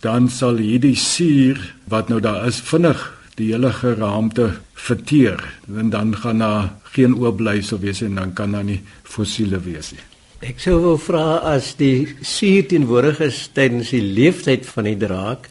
dan 0.00 0.28
sal 0.28 0.56
hierdie 0.56 0.96
suur 0.96 1.74
wat 1.88 2.08
nou 2.08 2.20
daar 2.20 2.46
is 2.46 2.60
vinnig 2.60 3.20
die 3.36 3.52
hele 3.52 3.72
geraamte 3.72 4.50
verteer 4.74 5.40
en 5.76 5.90
dan 5.90 6.16
gaan 6.16 6.38
daar 6.38 6.70
geen 6.92 7.14
oorbly 7.14 7.60
sou 7.62 7.80
wees 7.80 8.02
en 8.02 8.14
dan 8.14 8.32
kan 8.32 8.52
daar 8.52 8.64
nie 8.64 8.80
fossiele 9.02 9.60
wees 9.60 9.92
nie. 9.92 10.04
Ek 10.40 10.56
sou 10.56 10.78
wou 10.80 10.94
vra 10.96 11.42
as 11.50 11.74
die 11.76 12.14
suur 12.24 12.64
teenwoordig 12.70 13.18
is 13.26 13.42
tydens 13.52 13.90
die 13.92 14.00
leeftyd 14.00 14.64
van 14.64 14.86
die 14.88 14.96
draak, 14.96 15.50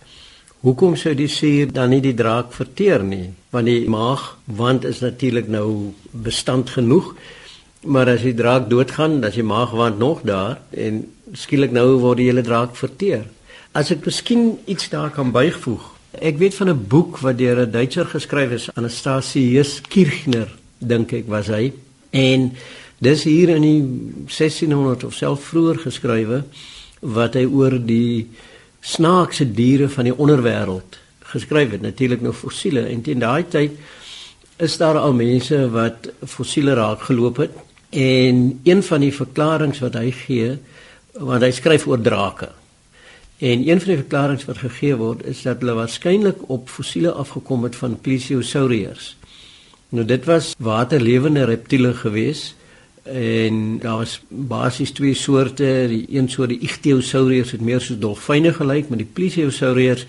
hoekom 0.66 0.96
sou 0.98 1.12
die 1.14 1.28
suur 1.30 1.70
dan 1.70 1.94
nie 1.94 2.00
die 2.02 2.16
draak 2.18 2.56
verteer 2.58 3.06
nie? 3.06 3.28
Want 3.54 3.70
die 3.70 3.84
maagwand 3.86 4.88
is 4.90 5.04
natuurlik 5.06 5.46
nou 5.54 5.94
bestand 6.26 6.74
genoeg. 6.74 7.12
Maar 7.86 8.16
as 8.16 8.26
die 8.26 8.34
draak 8.34 8.66
doodgaan, 8.74 9.20
dan 9.22 9.30
is 9.30 9.38
die 9.38 9.46
maagwand 9.46 10.02
nog 10.02 10.26
daar 10.26 10.58
en 10.74 11.04
skielik 11.38 11.70
nou 11.78 12.02
word 12.02 12.24
die 12.24 12.32
hele 12.32 12.42
draak 12.42 12.74
verteer. 12.74 13.28
As 13.78 13.94
ek 13.94 14.10
miskien 14.10 14.56
iets 14.66 14.90
daar 14.90 15.14
kan 15.14 15.30
byvoeg. 15.30 15.86
Ek 16.18 16.42
weet 16.42 16.58
van 16.58 16.74
'n 16.74 16.88
boek 16.90 17.22
wat 17.22 17.38
deur 17.38 17.62
'n 17.62 17.72
Duitser 17.72 18.10
geskryf 18.10 18.52
is, 18.58 18.70
Anastasius 18.74 19.82
Kirchner, 19.86 20.50
dink 20.82 21.14
ek 21.14 21.28
was 21.30 21.48
hy. 21.48 21.74
En 22.10 22.52
Dis 23.00 23.24
hier 23.24 23.50
in 23.56 23.64
die 23.64 23.82
1600 24.28 25.06
of 25.08 25.16
self 25.16 25.46
vroeër 25.52 25.78
geskrywe 25.86 26.44
wat 27.00 27.38
hy 27.40 27.46
oor 27.48 27.78
die 27.80 28.28
snaakse 28.84 29.48
diere 29.56 29.88
van 29.92 30.10
die 30.10 30.16
onderwêreld 30.16 31.00
geskryf 31.30 31.76
het, 31.76 31.82
natuurlik 31.86 32.22
nou 32.26 32.34
fossiele 32.34 32.88
en 32.90 33.04
teen 33.06 33.22
daai 33.22 33.46
tyd 33.48 33.78
is 34.60 34.76
daar 34.82 34.98
al 35.00 35.14
mense 35.16 35.58
wat 35.72 36.10
fossiele 36.28 36.76
raak 36.76 37.06
geloop 37.08 37.40
het 37.46 37.56
en 37.96 38.60
een 38.68 38.84
van 38.84 39.06
die 39.06 39.14
verklaringe 39.16 39.80
wat 39.80 39.96
hy 39.96 40.12
gee 40.26 40.58
want 41.20 41.44
hy 41.44 41.50
skryf 41.52 41.88
oor 41.90 42.02
drake. 42.04 42.52
En 43.40 43.64
een 43.68 43.80
van 43.80 43.94
die 43.94 44.02
verklaringe 44.02 44.46
wat 44.48 44.62
gegee 44.62 44.96
word 45.00 45.24
is 45.28 45.42
dat 45.48 45.64
hulle 45.64 45.78
waarskynlik 45.80 46.44
op 46.52 46.70
fossiele 46.70 47.12
afgekom 47.12 47.64
het 47.64 47.76
van 47.80 47.98
plesiosauriërs. 48.04 49.16
Nou 49.96 50.06
dit 50.06 50.26
was 50.28 50.54
waterlewende 50.60 51.48
reptiele 51.50 51.94
geweest 51.98 52.59
en 53.14 53.80
daar 53.80 53.98
was 53.98 54.22
basies 54.28 54.92
twee 54.92 55.14
soorte. 55.14 55.86
Die 55.90 56.06
een 56.10 56.30
soort 56.30 56.50
die 56.50 56.60
ichthyosauriërs 56.60 57.52
het 57.52 57.62
meer 57.62 57.82
soos 57.82 58.00
dolfyne 58.00 58.54
gelyk 58.54 58.90
maar 58.90 59.02
die 59.02 59.14
plesiosauriërs 59.14 60.06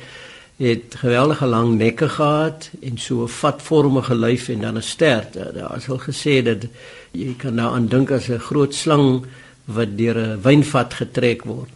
het 0.60 0.94
geweldige 1.00 1.46
lang 1.46 1.74
nekke 1.78 2.08
gehad 2.08 2.70
en 2.80 2.98
so 2.98 3.22
'n 3.22 3.28
vatvormige 3.28 4.14
lyf 4.14 4.48
en 4.48 4.60
dan 4.60 4.76
'n 4.76 4.82
stert 4.82 5.32
daar 5.32 5.76
is 5.76 5.88
al 5.88 5.98
gesê 5.98 6.42
dat 6.42 6.66
jy 7.12 7.34
kan 7.36 7.56
daaraan 7.56 7.88
dink 7.88 8.10
as 8.10 8.28
'n 8.28 8.38
groot 8.38 8.74
slang 8.74 9.24
wat 9.64 9.98
deur 9.98 10.16
'n 10.16 10.40
wynvat 10.42 10.94
getrek 10.94 11.44
word. 11.44 11.70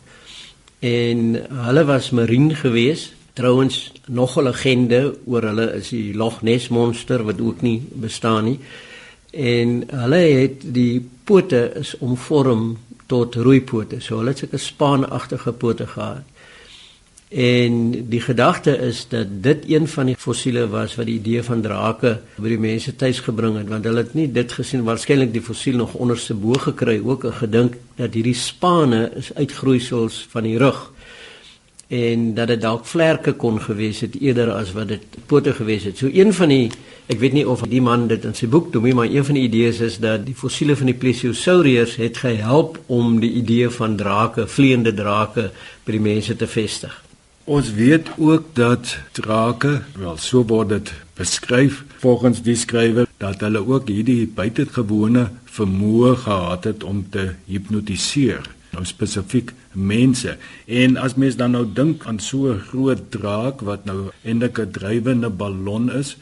En 0.79 1.47
hulle 1.49 1.85
was 1.85 2.11
marien 2.11 2.55
geweest 2.57 3.13
trouens 3.33 3.93
nog 4.07 4.37
'n 4.37 4.43
legende 4.43 5.17
oor 5.27 5.43
hulle 5.43 5.75
is 5.75 5.89
die 5.89 6.15
Loch 6.15 6.43
Ness 6.43 6.69
monster 6.69 7.25
wat 7.25 7.41
ook 7.41 7.61
nie 7.63 7.83
bestaan 7.93 8.45
nie 8.45 8.59
en 9.35 9.83
hulle 9.91 10.17
het 10.17 10.63
die 10.75 11.03
pote 11.25 11.73
is 11.81 11.95
omvorm 11.99 12.77
tot 13.07 13.35
roeipote. 13.35 14.01
So 14.01 14.21
hulle 14.21 14.35
het 14.35 14.45
sulke 14.45 14.59
spaanagtige 14.59 15.53
pote 15.53 15.87
gehad. 15.87 16.23
En 17.35 17.91
die 18.09 18.21
gedagte 18.21 18.77
is 18.79 19.07
dat 19.11 19.27
dit 19.43 19.65
een 19.67 19.89
van 19.89 20.07
die 20.07 20.17
fossiele 20.19 20.69
was 20.71 20.95
wat 20.95 21.09
die 21.09 21.17
idee 21.19 21.43
van 21.43 21.65
drake 21.65 22.13
by 22.37 22.53
die 22.53 22.61
mense 22.63 22.95
tuis 22.97 23.19
gebring 23.27 23.57
het 23.59 23.73
want 23.73 23.89
hulle 23.89 24.05
het 24.05 24.15
nie 24.15 24.29
dit 24.31 24.53
gesien 24.55 24.85
waarskynlik 24.87 25.33
die 25.35 25.43
fossiel 25.43 25.81
nog 25.81 25.97
onderste 25.99 26.37
bo 26.39 26.55
gekry 26.55 27.01
ook 27.03 27.25
'n 27.25 27.33
gedink 27.41 27.75
dat 27.97 28.15
hierdie 28.15 28.39
spane 28.39 29.11
is 29.17 29.35
uitgroeisels 29.35 30.27
van 30.31 30.43
die 30.43 30.59
rug 30.59 30.93
en 31.89 32.35
dat 32.35 32.49
dit 32.49 32.61
dalk 32.61 32.87
vlerke 32.87 33.33
kon 33.33 33.61
gewees 33.61 34.01
het 34.01 34.17
eerder 34.21 34.51
as 34.53 34.73
wat 34.73 34.89
dit 34.89 35.19
pote 35.27 35.53
gewees 35.53 35.85
het. 35.85 35.99
So 35.99 36.09
een 36.13 36.33
van 36.33 36.49
die 36.49 36.71
ek 37.13 37.21
weet 37.21 37.37
nie 37.37 37.45
of 37.49 37.61
die 37.69 37.83
man 37.85 38.07
dit 38.09 38.25
in 38.25 38.35
sy 38.37 38.49
boek 38.49 38.71
doen 38.73 38.87
nie, 38.89 38.95
maar 38.97 39.11
een 39.11 39.25
van 39.25 39.37
die 39.37 39.45
idees 39.45 39.81
is 39.85 39.99
dat 40.01 40.25
die 40.25 40.35
fossiele 40.35 40.77
van 40.77 40.89
die 40.89 40.97
plesiosauriërs 40.97 41.99
het 42.01 42.23
gehelp 42.25 42.79
om 42.87 43.19
die 43.21 43.35
idee 43.43 43.69
van 43.69 43.97
drake, 44.01 44.47
vleiende 44.49 44.95
drake 44.95 45.51
by 45.85 45.99
die 45.99 46.01
mense 46.01 46.37
te 46.37 46.49
vestig. 46.49 46.95
Ons 47.45 47.75
weet 47.77 48.09
ook 48.17 48.55
dat 48.57 48.97
drake, 49.13 49.83
wel 50.01 50.17
so 50.17 50.47
word 50.49 50.71
dit 50.73 50.93
beskryf 51.19 51.83
volgens 52.01 52.41
die 52.43 52.57
skrywer 52.57 53.07
dat 53.21 53.45
hulle 53.45 53.61
ook 53.61 53.91
hierdie 53.93 54.25
buitengewone 54.27 55.29
vermoë 55.53 56.15
gehad 56.25 56.65
het 56.65 56.85
om 56.89 57.05
te 57.13 57.35
hipnotiseer 57.45 58.49
nou 58.75 58.85
spesifiek 58.85 59.53
mense. 59.73 60.37
En 60.67 60.97
as 61.01 61.17
mens 61.17 61.39
dan 61.41 61.55
nou 61.57 61.65
dink 61.67 62.07
aan 62.07 62.21
so 62.21 62.53
'n 62.53 62.61
groot 62.71 63.11
draak 63.11 63.61
wat 63.61 63.85
nou 63.85 64.11
eintlik 64.25 64.59
'n 64.59 64.71
drywende 64.71 65.31
ballon 65.31 65.91
is 65.93 66.17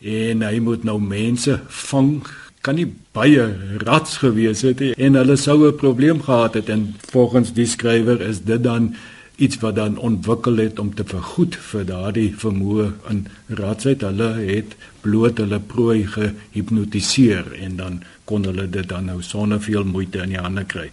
en 0.00 0.42
hy 0.42 0.58
moet 0.60 0.84
nou 0.84 1.00
mense 1.00 1.60
vang 1.66 2.22
kan 2.60 2.74
nie 2.74 2.88
baie 3.14 3.44
rats 3.86 4.18
gewees 4.22 4.62
het 4.66 4.80
he. 4.82 4.92
en 4.96 5.14
hulle 5.14 5.36
sou 5.36 5.66
'n 5.66 5.76
probleem 5.76 6.22
gehad 6.22 6.54
het 6.54 6.68
en 6.68 6.94
volgens 7.12 7.52
die 7.52 7.66
skrywer 7.66 8.20
is 8.20 8.40
dit 8.40 8.62
dan 8.62 8.94
iets 9.36 9.58
wat 9.60 9.76
dan 9.76 9.98
ontwikkel 9.98 10.56
het 10.56 10.78
om 10.78 10.94
te 10.94 11.04
vergoed 11.04 11.56
vir 11.70 11.84
daardie 11.84 12.30
vermoë 12.42 12.86
in 13.12 13.26
ratsheid 13.48 14.00
hulle 14.00 14.30
het 14.40 14.76
bloot 15.04 15.38
hulle 15.38 15.60
prooi 15.60 16.06
gehipnotiseer 16.06 17.52
en 17.60 17.76
dan 17.76 18.02
kon 18.24 18.44
hulle 18.48 18.66
dit 18.70 18.88
dan 18.88 19.04
nou 19.04 19.22
sonder 19.22 19.60
veel 19.60 19.84
moeite 19.84 20.24
in 20.24 20.34
die 20.34 20.40
hande 20.40 20.64
kry. 20.64 20.88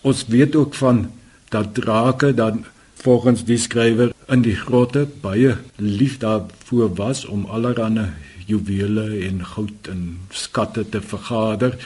Ons 0.00 0.24
weet 0.26 0.56
ook 0.56 0.74
van 0.74 1.10
dat 1.48 1.74
drake 1.74 2.34
dan 2.34 2.64
volgens 2.94 3.44
die 3.44 3.58
skrywer 3.58 4.12
in 4.28 4.42
die 4.42 4.56
grotte 4.56 5.06
baie 5.20 5.56
lief 5.76 6.18
daarvoor 6.18 6.94
was 6.94 7.24
om 7.26 7.44
allerlei 7.44 8.08
juwele 8.46 9.06
en 9.28 9.44
goud 9.44 9.90
en 9.92 10.18
skatte 10.30 10.88
te 10.88 11.00
vergader. 11.00 11.76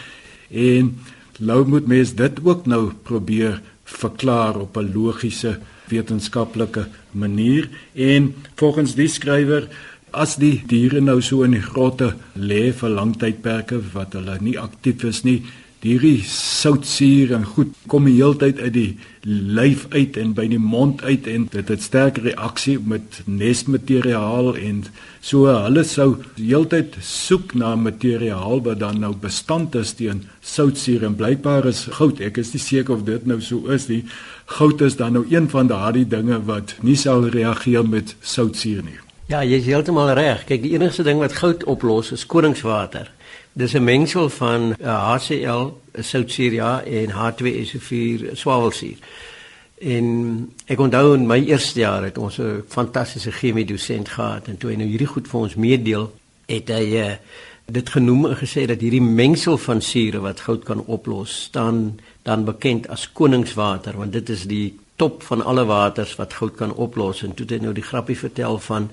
En 0.51 0.95
nou 1.39 1.65
moet 1.67 1.87
mens 1.87 2.15
dit 2.15 2.41
ook 2.43 2.67
nou 2.67 2.93
probeer 3.03 3.61
verklaar 3.85 4.57
op 4.61 4.77
'n 4.77 4.93
logiese 4.95 5.59
wetenskaplike 5.89 6.87
manier. 7.11 7.69
En 7.93 8.35
volgens 8.55 8.95
die 8.95 9.09
skrywer 9.09 9.69
as 10.11 10.37
die 10.37 10.63
diere 10.67 11.01
nou 11.01 11.21
so 11.23 11.43
in 11.43 11.51
die 11.51 11.63
grotte 11.63 12.15
lê 12.33 12.73
vir 12.73 12.89
lang 12.89 13.17
tydperke 13.19 13.81
wat 13.93 14.13
hulle 14.13 14.39
nie 14.41 14.59
aktief 14.59 15.05
is 15.05 15.23
nie 15.23 15.43
hierdie 15.85 16.23
soutsuur 16.25 17.35
en 17.37 17.43
goed 17.45 17.75
kom 17.93 18.07
die 18.09 18.17
heeltyd 18.17 18.61
uit 18.63 18.73
die 18.73 18.91
lyf 19.25 19.85
uit 19.93 20.17
en 20.21 20.33
by 20.37 20.47
die 20.49 20.61
mond 20.61 21.03
uit 21.05 21.29
en 21.29 21.45
dit 21.53 21.73
het 21.73 21.85
sterk 21.85 22.21
reaksie 22.25 22.79
met 22.81 23.21
nesmateriaal 23.29 24.55
en 24.57 24.83
so 25.21 25.53
hulle 25.53 25.85
sou 25.89 26.09
heeltyd 26.39 26.97
soek 27.05 27.53
na 27.61 27.75
materiaal 27.77 28.65
wat 28.65 28.81
dan 28.81 29.01
nou 29.05 29.13
bestand 29.21 29.77
is 29.81 29.93
teen 30.01 30.25
soutsuur 30.55 31.05
en 31.11 31.21
blykbaar 31.21 31.69
is 31.69 31.85
goud 32.01 32.21
ek 32.25 32.41
is 32.41 32.57
nie 32.57 32.65
seker 32.65 32.97
of 32.97 33.07
dit 33.09 33.29
nou 33.29 33.41
so 33.45 33.69
is 33.77 33.89
nie 33.93 34.03
goud 34.59 34.85
is 34.89 34.97
dan 35.01 35.19
nou 35.21 35.27
een 35.29 35.53
van 35.53 35.69
daardie 35.69 36.09
dinge 36.09 36.41
wat 36.49 36.77
nie 36.83 36.97
sal 36.97 37.29
reageer 37.29 37.85
met 37.85 38.17
soutsuur 38.21 38.85
nie 38.89 39.01
Ja, 39.25 39.39
jy 39.41 39.57
is 39.57 39.65
heeltemal 39.65 40.11
reg. 40.19 40.43
Kyk, 40.45 40.61
die 40.67 40.75
enigste 40.77 41.01
ding 41.07 41.17
wat 41.17 41.33
goud 41.39 41.63
oplos 41.65 42.11
is 42.13 42.27
koningswater. 42.29 43.09
Dis 43.55 43.73
'n 43.73 43.85
mengsel 43.85 44.29
van 44.29 44.75
HCl, 44.83 45.63
uh, 45.93 46.03
soutsuur 46.03 46.53
ja, 46.53 46.83
en 46.83 47.11
H2SO4 47.11 48.33
swavelsuur. 48.33 48.97
En 49.79 50.07
ek 50.67 50.81
onthou 50.81 51.15
in 51.15 51.27
my 51.27 51.39
eerste 51.45 51.79
jaar 51.79 52.03
het 52.03 52.19
ons 52.19 52.39
'n 52.39 52.65
fantastiese 52.69 53.31
chemie 53.31 53.65
dosent 53.65 54.09
gehad 54.09 54.49
en 54.49 54.57
toe 54.57 54.71
hy 54.71 54.77
nou 54.77 54.89
hierdie 54.89 55.07
goed 55.07 55.29
vir 55.29 55.41
ons 55.41 55.55
meedeel, 55.55 56.13
het 56.47 56.69
hy 56.69 56.97
uh, 56.97 57.13
dit 57.65 57.89
genoem 57.89 58.27
en 58.27 58.37
gesê 58.37 58.67
dat 58.67 58.81
hierdie 58.81 59.03
mengsel 59.03 59.59
van 59.59 59.81
sure 59.81 60.21
wat 60.21 60.41
goud 60.41 60.65
kan 60.65 60.85
oplos, 60.87 61.43
staan 61.43 62.01
dan 62.23 62.45
bekend 62.45 62.89
as 62.89 63.13
koningswater 63.13 63.97
want 63.97 64.13
dit 64.13 64.29
is 64.29 64.45
die 64.45 64.79
top 64.97 65.23
van 65.23 65.45
alle 65.45 65.65
waters 65.65 66.17
wat 66.17 66.35
goud 66.35 66.55
kan 66.55 66.75
oplos 66.75 67.23
en 67.23 67.35
toe 67.35 67.47
het 67.47 67.59
hy 67.59 67.63
nou 67.65 67.75
die 67.75 67.87
grappie 67.87 68.19
vertel 68.19 68.59
van 68.59 68.91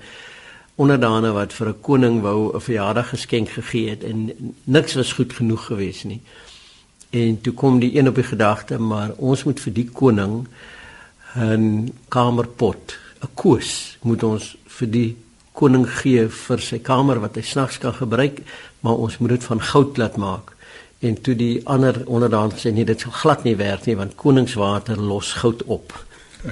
onderdane 0.74 1.32
wat 1.32 1.52
vir 1.52 1.68
'n 1.68 1.80
koning 1.80 2.20
wou 2.20 2.54
'n 2.54 2.60
verjaardag 2.60 3.08
geskenk 3.08 3.48
gegee 3.48 3.90
het 3.90 4.04
en 4.04 4.32
niks 4.64 4.94
was 4.94 5.12
goed 5.12 5.32
genoeg 5.32 5.66
gewees 5.66 6.04
nie. 6.04 6.20
En 7.10 7.40
toe 7.40 7.52
kom 7.52 7.78
die 7.78 7.98
een 7.98 8.08
op 8.08 8.14
die 8.14 8.24
gedagte 8.24 8.78
maar 8.78 9.10
ons 9.16 9.44
moet 9.44 9.60
vir 9.60 9.72
die 9.72 9.90
koning 9.90 10.48
'n 11.36 11.92
kamerpot, 12.08 12.98
'n 13.22 13.28
koos 13.34 13.98
moet 14.02 14.22
ons 14.22 14.56
vir 14.66 14.90
die 14.90 15.16
koning 15.52 16.00
gee 16.00 16.28
vir 16.28 16.58
sy 16.58 16.78
kamer 16.78 17.20
wat 17.20 17.34
hy 17.34 17.42
snags 17.42 17.78
kan 17.78 17.94
gebruik, 17.94 18.40
maar 18.80 18.94
ons 18.94 19.18
moet 19.18 19.28
dit 19.28 19.44
van 19.44 19.60
goud 19.60 19.96
laat 19.96 20.16
maak. 20.16 20.56
En 20.98 21.20
toe 21.20 21.36
die 21.36 21.60
ander 21.64 22.06
onderdaan 22.06 22.52
gesê 22.52 22.72
nee, 22.72 22.84
dit 22.84 23.00
sal 23.00 23.10
glad 23.10 23.44
nie 23.44 23.56
werk 23.56 23.86
nie 23.86 23.96
want 23.96 24.14
koningswater 24.14 25.00
los 25.00 25.32
goud 25.32 25.62
op. 25.62 26.04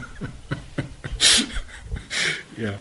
ja. 2.65 2.79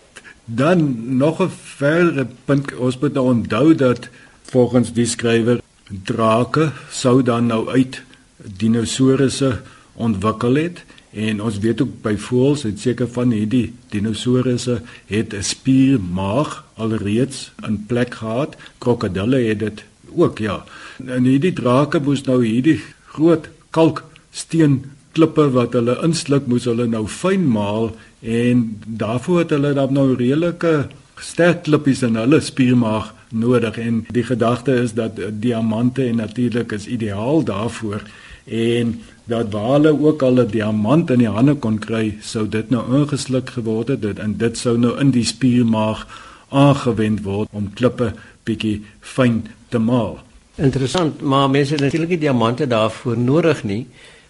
Dan 0.56 1.18
nog 1.18 1.42
'n 1.42 1.50
verdere 1.50 2.28
punt, 2.46 2.76
ons 2.76 2.98
moet 3.00 3.14
nou 3.14 3.26
onthou 3.26 3.76
dat 3.76 4.10
volgens 4.44 4.94
die 4.94 5.06
skrywer 5.06 5.62
drake 6.04 6.72
sou 6.90 7.24
dan 7.24 7.46
nou 7.46 7.70
uit 7.70 8.02
dinosourusse 8.38 9.62
ontwikkel 9.94 10.56
het 10.56 10.84
En 11.10 11.42
ons 11.42 11.58
weet 11.58 11.82
ook 11.82 11.94
by 12.04 12.14
voëls, 12.22 12.64
het 12.68 12.82
seker 12.82 13.08
van 13.10 13.32
hierdie 13.34 13.74
dinosourusse 13.90 14.82
het 15.10 15.34
'n 15.34 15.44
spiermaag 15.44 16.66
alreeds 16.74 17.52
in 17.66 17.86
plek 17.86 18.14
gehad. 18.16 18.56
Krokodille 18.78 19.38
het 19.48 19.60
dit 19.60 19.84
ook, 20.16 20.38
ja. 20.38 20.64
En 21.06 21.24
hierdie 21.24 21.54
drake 21.54 22.00
moes 22.00 22.22
nou 22.24 22.46
hierdie 22.46 22.82
groot 23.06 23.50
kalksteen 23.70 24.92
klippe 25.12 25.50
wat 25.52 25.74
hulle 25.74 25.98
insluk, 26.06 26.48
moes 26.48 26.68
hulle 26.70 26.88
nou 26.88 27.06
fyn 27.08 27.48
maal 27.48 27.92
en 28.22 28.66
daarvoor 28.86 29.40
het 29.40 29.54
hulle 29.56 29.74
dan 29.74 29.94
nou 29.94 30.14
redelike 30.14 30.90
sterk 31.20 31.64
klippies 31.68 32.04
in 32.08 32.16
hulle 32.20 32.40
spiermaag 32.44 33.14
nodig 33.30 33.78
en 33.78 34.06
die 34.16 34.24
gedagte 34.24 34.74
is 34.84 34.94
dat 34.98 35.20
diamante 35.42 36.06
en 36.06 36.16
natuurlik 36.24 36.72
is 36.72 36.88
ideaal 36.88 37.44
daarvoor 37.44 38.02
en 38.46 38.96
dat 39.30 39.52
wale 39.54 39.92
ook 40.00 40.22
al 40.22 40.42
'n 40.42 40.48
diamant 40.48 41.10
in 41.10 41.18
die 41.18 41.30
hande 41.30 41.54
kon 41.56 41.80
kry, 41.80 42.18
sou 42.22 42.50
dit 42.50 42.70
nou 42.70 42.84
ingesluk 43.02 43.50
geword 43.50 43.88
het 43.88 44.02
dit 44.02 44.20
en 44.20 44.38
dit 44.38 44.58
sou 44.58 44.78
nou 44.78 45.00
in 45.00 45.12
die 45.12 45.26
spiermaag 45.26 46.08
aangewend 46.50 47.22
word 47.24 47.48
om 47.52 47.74
klippe 47.74 48.14
bietjie 48.44 48.82
fyn 49.00 49.46
te 49.70 49.78
maal. 49.78 50.20
Interessant, 50.56 51.22
maar 51.22 51.50
mense 51.50 51.74
het 51.74 51.82
natuurlik 51.82 52.10
nie 52.10 52.18
diamante 52.18 52.68
daarvoor 52.68 53.18
nodig 53.18 53.64
nie, 53.64 53.88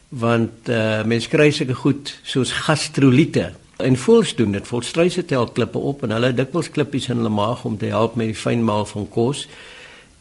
want 0.10 0.70
uh 0.70 1.04
mense 1.06 1.30
kry 1.30 1.52
sulke 1.54 1.76
goed 1.78 2.14
soos 2.24 2.52
gastroliete. 2.66 3.52
En 3.80 3.96
voels 3.96 4.36
doen 4.36 4.52
dit, 4.52 4.68
volstruise 4.68 5.26
tel 5.26 5.48
klippe 5.56 5.78
op 5.78 6.04
en 6.04 6.12
hulle 6.12 6.34
dikwels 6.36 6.70
klippies 6.70 7.08
in 7.10 7.22
hulle 7.22 7.32
maag 7.32 7.64
om 7.66 7.78
te 7.78 7.92
help 7.94 8.18
met 8.20 8.34
die 8.34 8.36
fynmaal 8.36 8.86
van 8.90 9.08
kos 9.10 9.46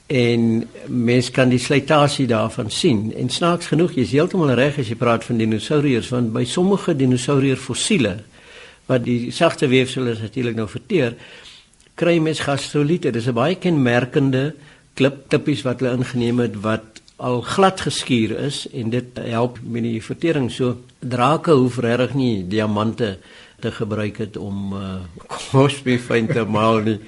en 0.08 0.62
mens 0.86 1.30
kan 1.30 1.50
die 1.52 1.60
slytasie 1.60 2.26
daarvan 2.26 2.70
sien. 2.72 3.10
En 3.16 3.28
snaaks 3.28 3.68
genoeg, 3.68 3.92
jy 3.92 4.06
is 4.06 4.14
heeltemal 4.16 4.54
reg 4.56 4.78
as 4.80 4.88
jy 4.88 4.96
praat 4.96 5.26
van 5.26 5.40
dinosouriërs 5.40 6.08
want 6.14 6.32
by 6.32 6.46
sommige 6.48 6.94
dinosourier 6.96 7.60
fossiele 7.60 8.14
wat 8.88 9.04
die 9.04 9.28
sagte 9.36 9.68
weefsel 9.68 10.06
is 10.08 10.22
natuurlik 10.24 10.56
nou 10.56 10.64
verteer, 10.68 11.12
kry 11.98 12.16
mens 12.24 12.40
gastroliete. 12.40 13.10
Dis 13.12 13.28
'n 13.28 13.34
baie 13.36 13.56
kenmerkende 13.56 14.54
klip 14.94 15.28
tippies 15.28 15.62
wat 15.62 15.80
hulle 15.80 15.96
ingeneem 15.98 16.40
het 16.40 16.56
wat 16.62 16.97
al 17.18 17.40
glad 17.42 17.80
geskuur 17.80 18.36
is 18.46 18.62
en 18.70 18.90
dit 18.90 19.18
help 19.18 19.58
met 19.62 19.82
die 19.82 20.02
vertering. 20.02 20.50
So 20.54 20.78
drake 20.98 21.50
hoef 21.50 21.78
regtig 21.82 22.14
nie 22.14 22.46
diamante 22.46 23.18
te 23.60 23.72
gebruik 23.74 24.20
het 24.22 24.36
om 24.38 24.72
uh, 24.72 24.94
kos 25.50 25.80
mee 25.82 25.98
fyn 25.98 26.30
te 26.30 26.44
maal 26.46 26.82
nie 26.86 26.98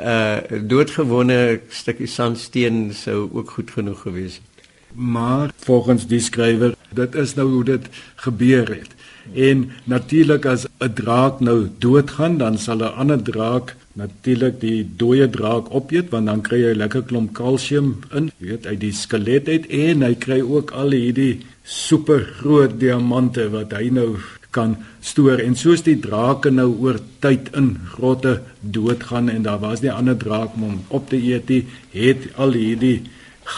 uh 0.00 0.38
doodgewone 0.70 1.60
stukkie 1.68 2.08
sandsteen 2.08 2.92
sou 2.94 3.28
ook 3.32 3.50
goed 3.50 3.70
genoeg 3.74 4.00
gewees 4.06 4.38
het. 4.38 4.68
Maar 4.94 5.50
volgens 5.56 6.06
die 6.06 6.20
skrywer, 6.20 6.74
dit 6.94 7.14
is 7.14 7.34
nou 7.34 7.48
hoe 7.48 7.64
dit 7.64 7.86
gebeur 8.14 8.68
het. 8.68 8.94
En 9.34 9.70
natuurlik 9.84 10.46
as 10.46 10.66
'n 10.78 10.92
draak 10.94 11.40
nou 11.40 11.68
doodgaan, 11.78 12.38
dan 12.38 12.58
sal 12.58 12.76
'n 12.76 12.94
ander 12.94 13.22
draak 13.22 13.76
natuurlik 14.00 14.58
die 14.62 14.80
dooie 15.02 15.28
draak 15.30 15.70
opeet 15.76 16.10
want 16.14 16.30
dan 16.30 16.42
kry 16.46 16.62
hy 16.64 16.74
lekker 16.78 17.04
klomp 17.08 17.34
kalsium 17.36 17.94
in, 18.16 18.30
weet 18.40 18.66
uit 18.66 18.80
die 18.82 18.94
skelet 18.96 19.48
uit 19.48 19.70
en 19.84 20.04
hy 20.06 20.14
kry 20.26 20.40
ook 20.40 20.74
al 20.82 20.96
hierdie 20.96 21.32
super 21.64 22.24
groot 22.40 22.78
diamante 22.80 23.46
wat 23.52 23.76
hy 23.76 23.90
nou 23.94 24.10
kan 24.54 24.74
stoor 25.06 25.38
en 25.42 25.54
soos 25.58 25.84
die 25.86 25.96
drake 26.02 26.50
nou 26.50 26.68
oor 26.82 26.98
tyd 27.22 27.52
in 27.58 27.72
grotte 27.92 28.40
doodgaan 28.60 29.30
en 29.30 29.46
daar 29.46 29.60
was 29.62 29.82
nie 29.84 29.92
ander 29.94 30.18
draak 30.18 30.56
om 30.58 30.80
op 30.88 31.08
te 31.10 31.20
eet 31.20 31.52
nie, 31.52 31.62
het 31.94 32.26
al 32.34 32.56
hierdie 32.58 32.98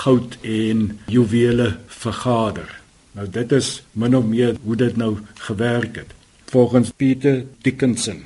goud 0.03 0.37
en 0.43 0.91
juwele 1.13 1.73
vergader. 2.03 2.69
Nou 3.17 3.27
dit 3.29 3.53
is 3.53 3.83
min 3.93 4.17
of 4.17 4.29
meer 4.29 4.57
hoe 4.65 4.77
dit 4.77 4.97
nou 4.97 5.17
gewerk 5.49 5.97
het 6.03 6.13
volgens 6.53 6.93
Pieter 6.97 7.45
Dickinson. 7.65 8.25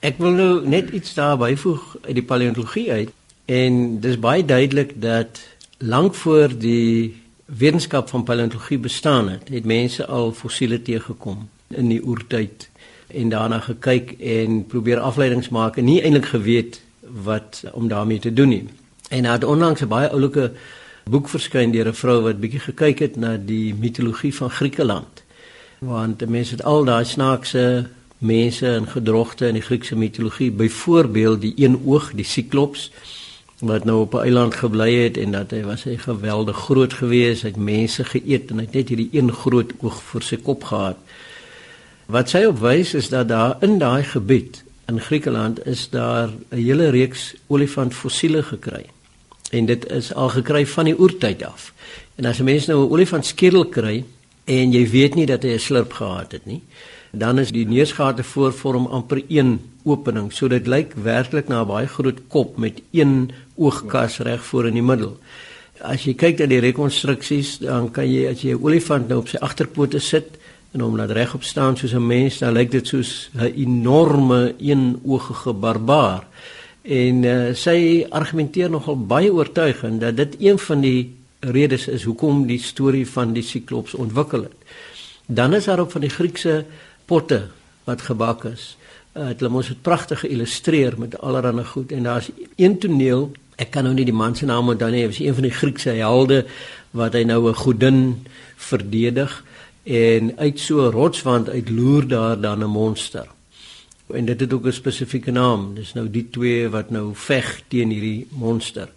Ek 0.00 0.16
wil 0.16 0.32
nou 0.32 0.52
net 0.64 0.88
iets 0.96 1.12
daar 1.14 1.36
byvoeg 1.36 1.96
uit 2.06 2.14
die 2.16 2.24
paleontologie 2.24 2.86
uit 2.92 3.10
en 3.44 3.98
dis 4.00 4.16
baie 4.16 4.44
duidelik 4.44 4.94
dat 4.96 5.40
lank 5.78 6.14
voor 6.14 6.54
die 6.58 7.20
wetenskap 7.44 8.08
van 8.08 8.24
paleontologie 8.24 8.78
bestaan 8.78 9.28
het, 9.28 9.48
het 9.52 9.64
mense 9.64 10.06
al 10.06 10.32
fossiele 10.32 10.80
teëgekom 10.82 11.44
in 11.68 11.92
die 11.92 12.00
oertyd 12.00 12.70
en 13.12 13.28
daarna 13.28 13.60
gekyk 13.60 14.16
en 14.20 14.64
probeer 14.72 15.04
afleidings 15.04 15.52
maak 15.52 15.76
en 15.76 15.84
nie 15.84 16.00
eintlik 16.00 16.32
geweet 16.32 16.80
wat 17.00 17.62
om 17.72 17.88
daarmee 17.88 18.24
te 18.24 18.32
doen 18.32 18.48
nie. 18.48 18.64
En 19.10 19.22
daar 19.22 19.32
het 19.36 19.44
onlangs 19.44 19.82
'n 19.82 19.88
baie 19.88 20.08
oulike 20.08 20.52
boek 21.04 21.28
verskyn 21.28 21.70
deur 21.70 21.88
'n 21.88 21.94
vrou 21.94 22.22
wat 22.22 22.40
bietjie 22.40 22.60
gekyk 22.60 22.98
het 22.98 23.16
na 23.16 23.36
die 23.36 23.74
mitologie 23.74 24.34
van 24.34 24.50
Griekeland. 24.50 25.24
Want 25.78 26.28
mense 26.28 26.54
het 26.54 26.64
al 26.64 26.84
daai 26.84 27.04
snaakse 27.04 27.88
mense 28.20 28.66
en 28.68 28.86
gedrogte 28.86 29.48
in 29.48 29.56
die 29.56 29.64
Griekse 29.64 29.96
mitologie, 29.96 30.50
byvoorbeeld 30.52 31.40
die 31.40 31.54
een 31.56 31.80
oog, 31.84 32.12
die 32.14 32.24
Siklops 32.24 32.90
wat 33.60 33.84
nou 33.84 34.00
op 34.00 34.14
'n 34.14 34.24
eiland 34.24 34.54
gebly 34.54 34.94
het 34.94 35.16
en 35.16 35.32
dat 35.32 35.50
hy 35.50 35.62
was 35.62 35.84
hy 35.84 35.96
geweldig 35.96 36.56
groot 36.56 36.92
geweest, 36.92 37.42
hy 37.42 37.48
het 37.48 37.56
mense 37.56 38.04
geëet 38.04 38.50
en 38.50 38.58
hy 38.58 38.64
het 38.64 38.74
net 38.74 38.88
hierdie 38.88 39.08
een 39.12 39.32
groot 39.32 39.72
oog 39.80 40.02
vir 40.02 40.22
sy 40.22 40.36
kop 40.36 40.64
gehad. 40.64 40.96
Wat 42.06 42.28
sy 42.28 42.44
op 42.44 42.58
wys 42.58 42.94
is 42.94 43.08
dat 43.08 43.28
daar 43.28 43.56
in 43.60 43.78
daai 43.78 44.02
gebied 44.02 44.64
in 44.88 45.00
Griekeland 45.00 45.66
is 45.66 45.88
daar 45.90 46.28
'n 46.28 46.56
hele 46.56 46.88
reeks 46.90 47.34
olifantfossiele 47.46 48.42
gekry. 48.42 48.84
En 49.50 49.66
dit 49.66 49.90
is 49.90 50.14
al 50.14 50.28
gekry 50.28 50.66
van 50.66 50.84
die 50.84 51.00
oertyd 51.00 51.44
af. 51.44 51.72
En 52.14 52.24
as 52.24 52.38
'n 52.38 52.44
mens 52.44 52.66
nou 52.66 52.86
'n 52.86 52.90
olifantskedel 52.90 53.66
kry 53.66 54.04
en 54.44 54.72
jy 54.72 54.90
weet 54.90 55.14
nie 55.14 55.26
dat 55.26 55.42
hy 55.42 55.52
'n 55.52 55.58
slurp 55.58 55.92
gehad 55.92 56.32
het 56.32 56.46
nie, 56.46 56.62
dan 57.10 57.38
is 57.38 57.50
die 57.50 57.66
neusgate 57.66 58.22
voorvorm 58.22 58.86
amper 58.86 59.22
een 59.28 59.60
opening. 59.84 60.32
So 60.32 60.48
dit 60.48 60.66
lyk 60.66 60.94
werklik 60.94 61.48
na 61.48 61.62
'n 61.62 61.66
baie 61.66 61.86
groot 61.86 62.20
kop 62.28 62.56
met 62.58 62.82
een 62.90 63.30
oogkas 63.56 64.18
reg 64.18 64.44
voor 64.44 64.66
in 64.66 64.74
die 64.74 64.82
middel. 64.82 65.16
As 65.80 66.04
jy 66.04 66.14
kyk 66.14 66.38
na 66.38 66.46
die 66.46 66.60
rekonstruksies, 66.60 67.58
dan 67.58 67.90
kan 67.90 68.10
jy 68.10 68.28
as 68.28 68.42
jy 68.42 68.52
'n 68.52 68.62
olifant 68.62 69.08
nou 69.08 69.18
op 69.18 69.28
sy 69.28 69.36
agterpote 69.36 69.98
sit, 69.98 70.38
en 70.72 70.80
hom 70.80 70.96
laat 70.96 71.10
regop 71.10 71.42
staan 71.42 71.76
soos 71.76 71.94
'n 71.94 72.06
mens, 72.06 72.38
dan 72.38 72.52
lyk 72.52 72.70
dit 72.70 72.86
soos 72.86 73.30
'n 73.34 73.52
enorme 73.56 74.54
eenoogige 74.58 75.52
barbaar. 75.52 76.26
En 76.82 77.22
uh, 77.22 77.54
sy 77.54 78.06
argumenteer 78.08 78.70
nogal 78.70 79.06
baie 79.06 79.32
oortuigend 79.32 80.00
dat 80.00 80.16
dit 80.16 80.36
een 80.38 80.58
van 80.58 80.80
die 80.80 81.14
redes 81.40 81.88
is 81.88 82.04
hoekom 82.04 82.46
die 82.46 82.58
storie 82.58 83.06
van 83.08 83.32
die 83.32 83.42
siklops 83.42 83.94
ontwikkel 83.94 84.42
het. 84.42 84.56
Dan 85.26 85.54
is 85.54 85.64
daar 85.64 85.78
ook 85.78 85.90
van 85.90 86.00
die 86.00 86.10
Griekse 86.10 86.64
potte 87.10 87.40
wat 87.88 88.06
gebak 88.06 88.46
is. 88.52 88.76
Uh, 89.16 89.32
hulle 89.32 89.50
mos 89.50 89.70
dit 89.72 89.82
pragtig 89.82 90.22
geïllustreer 90.22 90.94
met 91.02 91.16
allerlei 91.18 91.66
goed 91.66 91.92
en 91.92 92.06
daar's 92.06 92.30
een 92.56 92.78
toneel, 92.78 93.32
ek 93.58 93.72
kan 93.74 93.84
nou 93.84 93.94
nie 93.96 94.06
die 94.06 94.14
man 94.16 94.36
se 94.38 94.46
naam 94.46 94.70
onthou 94.70 94.90
nie, 94.94 95.08
is 95.08 95.18
een 95.18 95.34
van 95.34 95.48
die 95.48 95.56
Griekse 95.56 95.96
helde 95.98 96.44
wat 96.96 97.18
hy 97.18 97.24
nou 97.26 97.48
'n 97.50 97.58
godin 97.58 98.00
verdedig 98.56 99.32
en 99.84 100.32
uit 100.38 100.58
so 100.58 100.86
'n 100.86 100.94
rotswand 100.94 101.48
uit 101.48 101.70
loer 101.70 102.06
daar 102.06 102.40
dan 102.40 102.62
'n 102.62 102.70
monster. 102.70 103.26
En 104.14 104.24
dit 104.24 104.40
het 104.40 104.52
ook 104.52 104.66
'n 104.66 104.72
spesifieke 104.72 105.30
naam. 105.30 105.74
Dis 105.74 105.92
nou 105.92 106.10
die 106.10 106.30
twee 106.30 106.68
wat 106.68 106.90
nou 106.90 107.10
veg 107.14 107.62
teen 107.68 107.90
hierdie 107.90 108.26
monster. 108.30 108.88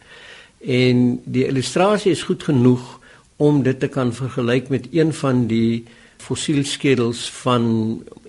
En 0.61 1.21
die 1.25 1.47
illustrasie 1.47 2.11
is 2.11 2.23
goed 2.23 2.43
genoeg 2.43 2.99
om 3.35 3.63
dit 3.63 3.79
te 3.79 3.87
kan 3.87 4.13
vergelyk 4.13 4.69
met 4.69 4.87
een 4.91 5.13
van 5.13 5.47
die 5.47 5.83
fossielskedels 6.23 7.25
van 7.43 7.63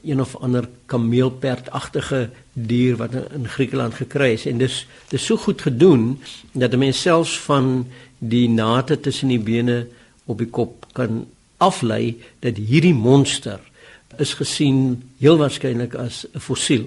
een 0.03 0.21
of 0.21 0.35
ander 0.37 0.69
kameelperdagtige 0.91 2.31
dier 2.53 2.97
wat 3.01 3.15
in 3.15 3.49
Griekeland 3.49 3.95
gekry 3.95 4.33
is 4.35 4.47
en 4.51 4.59
dis 4.59 4.87
dis 5.13 5.27
so 5.27 5.37
goed 5.37 5.63
gedoen 5.63 6.19
dat 6.53 6.73
'n 6.73 6.79
mens 6.79 7.01
selfs 7.01 7.39
van 7.47 7.87
die 8.19 8.49
nate 8.49 9.01
tussen 9.01 9.29
die 9.29 9.41
bene 9.41 9.87
op 10.25 10.39
die 10.39 10.51
kop 10.51 10.87
kan 10.93 11.25
aflei 11.57 12.21
dat 12.41 12.57
hierdie 12.57 12.95
monster 12.95 13.61
is 14.19 14.35
gesien 14.35 15.03
heel 15.19 15.37
waarskynlik 15.37 15.95
as 15.95 16.27
'n 16.35 16.39
fossiel. 16.39 16.87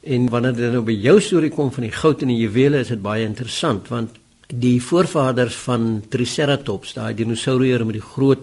En 0.00 0.28
wanneer 0.28 0.54
dit 0.54 0.72
nou 0.72 0.82
by 0.82 0.92
jou 0.92 1.20
storie 1.20 1.50
kom 1.50 1.72
van 1.72 1.82
die 1.82 1.92
goud 1.92 2.22
en 2.22 2.28
die 2.28 2.40
juwele, 2.40 2.78
is 2.78 2.88
dit 2.88 3.02
baie 3.02 3.24
interessant 3.24 3.88
want 3.88 4.10
die 4.46 4.82
voorvaders 4.82 5.54
van 5.54 6.02
Triceratops, 6.08 6.92
daai 6.92 7.14
dinosourus 7.14 7.84
met 7.84 7.92
die 7.92 8.08
groot 8.14 8.40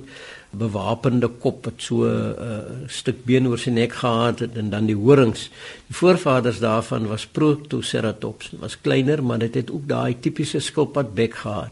bewapende 0.50 1.28
kop 1.28 1.66
wat 1.66 1.82
so 1.82 2.04
'n 2.04 2.08
uh, 2.08 2.30
eh, 2.48 2.88
stuk 2.88 3.26
been 3.26 3.48
oor 3.48 3.58
sy 3.58 3.70
nek 3.70 3.94
gehad 3.94 4.40
het 4.40 4.56
en 4.56 4.70
dan 4.70 4.86
die 4.86 4.96
horings. 4.96 5.50
Die 5.88 5.96
voorvaders 5.96 6.60
daarvan 6.60 7.08
was 7.08 7.26
Protoceratops. 7.26 8.52
Was 8.60 8.82
kleiner, 8.82 9.24
maar 9.24 9.40
dit 9.40 9.54
het 9.54 9.72
ook 9.72 9.88
daai 9.88 10.16
tipiese 10.20 10.60
skilpadbek 10.60 11.36
gehad. 11.36 11.72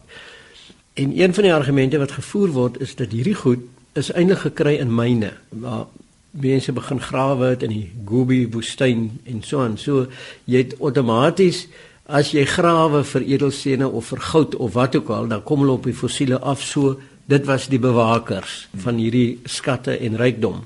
En 0.93 1.19
een 1.21 1.33
van 1.33 1.43
die 1.43 1.53
argumente 1.53 1.97
wat 1.97 2.11
gevoer 2.11 2.49
word 2.49 2.79
is 2.79 2.95
dat 2.95 3.11
hierdie 3.11 3.35
goed 3.35 3.59
is 3.93 4.11
eintlik 4.11 4.39
gekry 4.39 4.75
in 4.75 4.95
myne 4.95 5.33
waar 5.49 5.87
mense 6.31 6.71
begin 6.71 6.99
grawe 7.01 7.45
het 7.45 7.63
in 7.63 7.71
die 7.71 7.91
Gobi 8.05 8.45
woestyn 8.51 9.19
en 9.23 9.43
so 9.43 9.61
aan. 9.63 9.77
So 9.77 10.07
jy 10.45 10.57
het 10.57 10.75
outomaties 10.79 11.67
as 12.05 12.33
jy 12.35 12.45
grawe 12.45 13.03
vir 13.03 13.23
edelstene 13.25 13.87
of 13.87 14.11
vir 14.13 14.21
goud 14.29 14.55
of 14.55 14.73
wat 14.75 14.95
ook 14.95 15.09
al, 15.09 15.27
dan 15.27 15.43
kom 15.43 15.63
hulle 15.63 15.77
op 15.79 15.87
die 15.87 15.95
fossiele 15.95 16.39
af 16.39 16.61
so 16.63 16.99
dit 17.25 17.45
was 17.45 17.67
die 17.67 17.81
bewakers 17.81 18.67
van 18.85 18.99
hierdie 19.01 19.39
skatte 19.49 19.97
en 19.97 20.17
rykdom. 20.17 20.61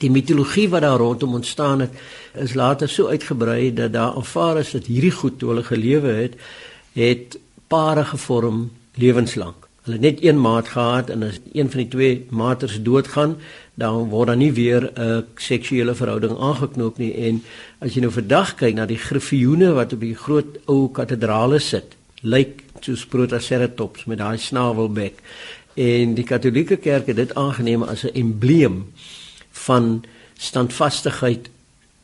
Die 0.00 0.10
mitologie 0.10 0.68
wat 0.72 0.84
daar 0.84 1.00
rondom 1.00 1.34
ontstaan 1.34 1.84
het, 1.86 1.96
is 2.34 2.54
later 2.54 2.88
so 2.88 3.08
uitgebrei 3.08 3.72
dat 3.74 3.92
daar 3.92 4.16
aanvaar 4.16 4.58
is 4.58 4.72
dat 4.72 4.88
hierdie 4.88 5.12
goed 5.12 5.38
toe 5.38 5.52
hulle 5.52 5.64
gelewe 5.64 6.12
het, 6.20 6.38
het 6.92 7.38
pare 7.68 8.04
gevorm 8.04 8.70
lewenslank. 9.00 9.68
Hulle 9.82 9.96
het 9.98 10.04
net 10.04 10.22
een 10.24 10.40
maat 10.40 10.68
gehad 10.68 11.10
en 11.10 11.24
as 11.26 11.40
een 11.52 11.70
van 11.70 11.80
die 11.82 11.88
twee 11.88 12.26
maters 12.30 12.78
doodgaan, 12.82 13.36
dan 13.74 14.08
word 14.12 14.28
daar 14.30 14.36
nie 14.36 14.52
weer 14.52 14.92
'n 14.94 15.24
seksuele 15.36 15.94
verhouding 15.94 16.38
aangeknoop 16.38 16.98
nie 16.98 17.14
en 17.14 17.42
as 17.80 17.94
jy 17.94 18.00
nou 18.00 18.12
vandag 18.12 18.54
kyk 18.54 18.74
na 18.74 18.86
die 18.86 18.98
griffioene 18.98 19.72
wat 19.72 19.92
op 19.92 20.00
die 20.00 20.14
groot 20.14 20.58
ou 20.66 20.88
kathedrale 20.88 21.58
sit, 21.58 21.96
lyk 22.22 22.62
soos 22.80 23.06
protoceratops 23.06 24.04
met 24.04 24.18
daai 24.18 24.38
snavelbek 24.38 25.22
en 25.74 26.14
die 26.14 26.24
Katolieke 26.24 26.76
Kerk 26.76 27.06
het 27.06 27.16
dit 27.16 27.34
aangeneem 27.34 27.82
as 27.82 28.04
'n 28.04 28.14
embleem 28.14 28.92
van 29.50 30.04
standvastigheid 30.36 31.50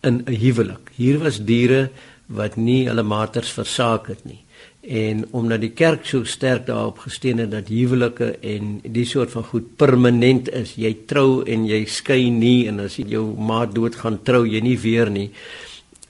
in 0.01 0.23
'n 0.27 0.35
huwelik. 0.35 0.91
Hier 0.95 1.19
was 1.19 1.45
diere 1.45 1.91
wat 2.27 2.57
nie 2.57 2.87
hulle 2.89 3.03
maters 3.03 3.51
versaak 3.51 4.07
het 4.07 4.25
nie. 4.25 4.41
En 4.81 5.27
omdat 5.31 5.61
die 5.61 5.73
kerk 5.77 6.07
so 6.07 6.25
sterk 6.25 6.67
daarop 6.67 6.99
gesteun 6.99 7.39
het 7.39 7.51
dat 7.51 7.69
huwelike 7.69 8.39
en 8.41 8.81
die 8.83 9.05
soort 9.05 9.31
van 9.31 9.45
goed 9.45 9.77
permanent 9.77 10.49
is, 10.49 10.75
jy 10.75 10.97
trou 11.07 11.45
en 11.45 11.67
jy 11.67 11.85
skei 11.85 12.31
nie 12.31 12.69
en 12.69 12.81
as 12.81 12.97
jou 12.97 13.25
maat 13.37 13.75
doodgaan 13.75 14.23
trou 14.23 14.47
jy 14.47 14.61
nie 14.61 14.79
weer 14.79 15.11
nie, 15.11 15.31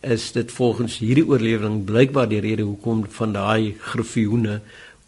is 0.00 0.32
dit 0.32 0.52
volgens 0.52 0.98
hierdie 0.98 1.26
oorlewering 1.26 1.84
blykbaar 1.84 2.28
die 2.28 2.40
rede 2.40 2.62
hoekom 2.62 3.02
van 3.10 3.32
daai 3.32 3.74
griffioene 3.78 4.60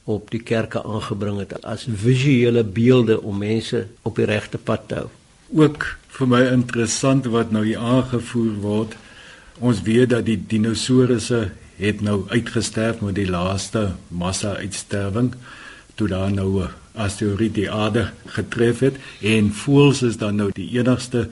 op 0.04 0.30
die 0.30 0.42
kerke 0.42 0.82
aangebring 0.82 1.38
het 1.38 1.64
as 1.64 1.86
visuele 1.88 2.64
beelde 2.64 3.20
om 3.20 3.38
mense 3.38 3.86
op 4.02 4.16
die 4.16 4.28
regte 4.28 4.58
pad 4.58 4.88
te 4.88 4.94
hou. 4.94 5.08
Ook 5.54 5.86
vir 6.16 6.28
my 6.30 6.40
interessant 6.52 7.26
wat 7.26 7.50
nou 7.50 7.64
hier 7.66 7.78
aangevoer 7.78 8.52
word. 8.62 8.96
Ons 9.58 9.82
weet 9.82 10.10
dat 10.14 10.26
die 10.26 10.38
dinosourusse 10.38 11.50
het 11.80 12.00
nou 12.04 12.24
uitgesterf 12.28 13.00
met 13.00 13.16
die 13.16 13.28
laaste 13.28 13.90
massa-uitsterwing 14.08 15.32
toe 15.94 16.08
daar 16.08 16.32
nou 16.32 16.62
'n 16.62 16.70
asteroïde 16.94 17.60
die 17.60 17.70
aarde 17.70 18.10
getref 18.26 18.78
het 18.78 18.96
en 19.20 19.52
voëls 19.52 20.02
is 20.02 20.16
dan 20.16 20.36
nou 20.36 20.50
die 20.52 20.70
enigste 20.78 21.28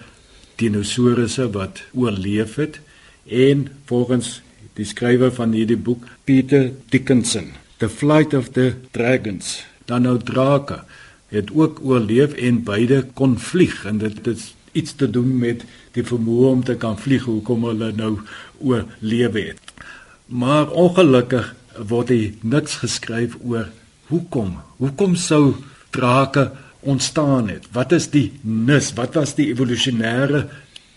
dinosourusse 0.56 1.50
wat 1.50 1.82
oorleef 1.92 2.54
het 2.54 2.80
en 3.26 3.68
volgens 3.84 4.42
die 4.74 4.84
skrywer 4.84 5.32
van 5.32 5.52
hierdie 5.52 5.76
boek 5.76 6.04
Peter 6.24 6.72
Dickinson 6.88 7.52
The 7.78 7.88
Flight 7.88 8.34
of 8.34 8.52
the 8.58 8.74
Dragons. 8.90 9.64
Dan 9.86 10.02
nou 10.02 10.18
drake 10.18 10.82
het 11.28 11.50
ook 11.54 11.78
oorleef 11.82 12.32
en 12.34 12.62
beide 12.66 13.04
kon 13.14 13.38
vlieg 13.38 13.84
en 13.86 13.98
dit 13.98 14.24
het 14.26 14.54
iets 14.72 14.94
te 14.98 15.10
doen 15.10 15.38
met 15.38 15.62
die 15.94 16.02
vermoë 16.02 16.48
om 16.50 16.64
te 16.64 16.74
kan 16.76 16.98
vlieg 16.98 17.28
hoekom 17.28 17.68
hulle 17.68 17.92
nou 17.96 18.16
oorleef 18.58 19.38
het. 19.38 19.72
Maar 20.26 20.70
ongelukkig 20.70 21.54
word 21.88 22.10
hier 22.12 22.34
niks 22.42 22.80
geskryf 22.82 23.36
oor 23.44 23.70
hoekom. 24.10 24.56
Hoekom 24.82 25.14
sou 25.14 25.54
drake 25.94 26.50
ontstaan 26.80 27.48
het? 27.52 27.70
Wat 27.72 27.92
is 27.92 28.10
die 28.10 28.32
nis? 28.42 28.90
Wat 28.98 29.14
was 29.14 29.36
die 29.38 29.52
evolusionêre 29.52 30.48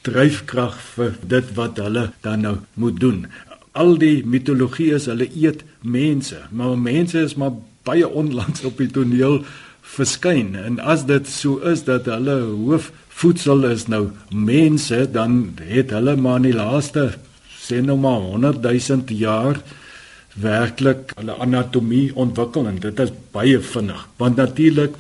dryfkrag 0.02 0.76
vir 0.96 1.16
dit 1.30 1.54
wat 1.56 1.78
hulle 1.78 2.10
dan 2.26 2.48
nou 2.48 2.58
moet 2.74 3.00
doen? 3.00 3.26
Al 3.72 3.98
die 4.02 4.22
mitologie 4.28 4.92
is 4.96 5.08
hulle 5.12 5.28
eet 5.32 5.64
mense, 5.82 6.40
maar 6.52 6.78
mense 6.78 7.20
is 7.24 7.38
maar 7.40 7.56
baie 7.88 8.08
onlangs 8.08 8.64
op 8.68 8.82
die 8.82 8.90
toneel 8.92 9.42
verskyn. 9.96 10.56
En 10.56 10.80
as 10.80 11.06
dit 11.10 11.28
so 11.28 11.62
is 11.68 11.86
dat 11.88 12.08
hulle 12.12 12.38
hoofvoedsel 12.52 13.66
is 13.72 13.88
nou 13.92 14.10
mense, 14.30 15.06
dan 15.12 15.54
het 15.62 15.94
hulle 15.96 16.16
maar 16.20 16.42
in 16.42 16.52
die 16.52 16.58
laaste 16.58 17.12
sê 17.62 17.80
nou 17.86 17.98
maar 18.02 18.20
100 18.26 18.62
000 18.66 19.16
jaar 19.22 19.62
werklik 20.42 21.12
hulle 21.18 21.36
anatomie 21.44 22.10
ontwikkel 22.16 22.68
en 22.70 22.80
dit 22.84 23.00
is 23.04 23.12
baie 23.36 23.60
vinnig. 23.60 24.06
Want 24.20 24.40
natuurlik 24.40 24.96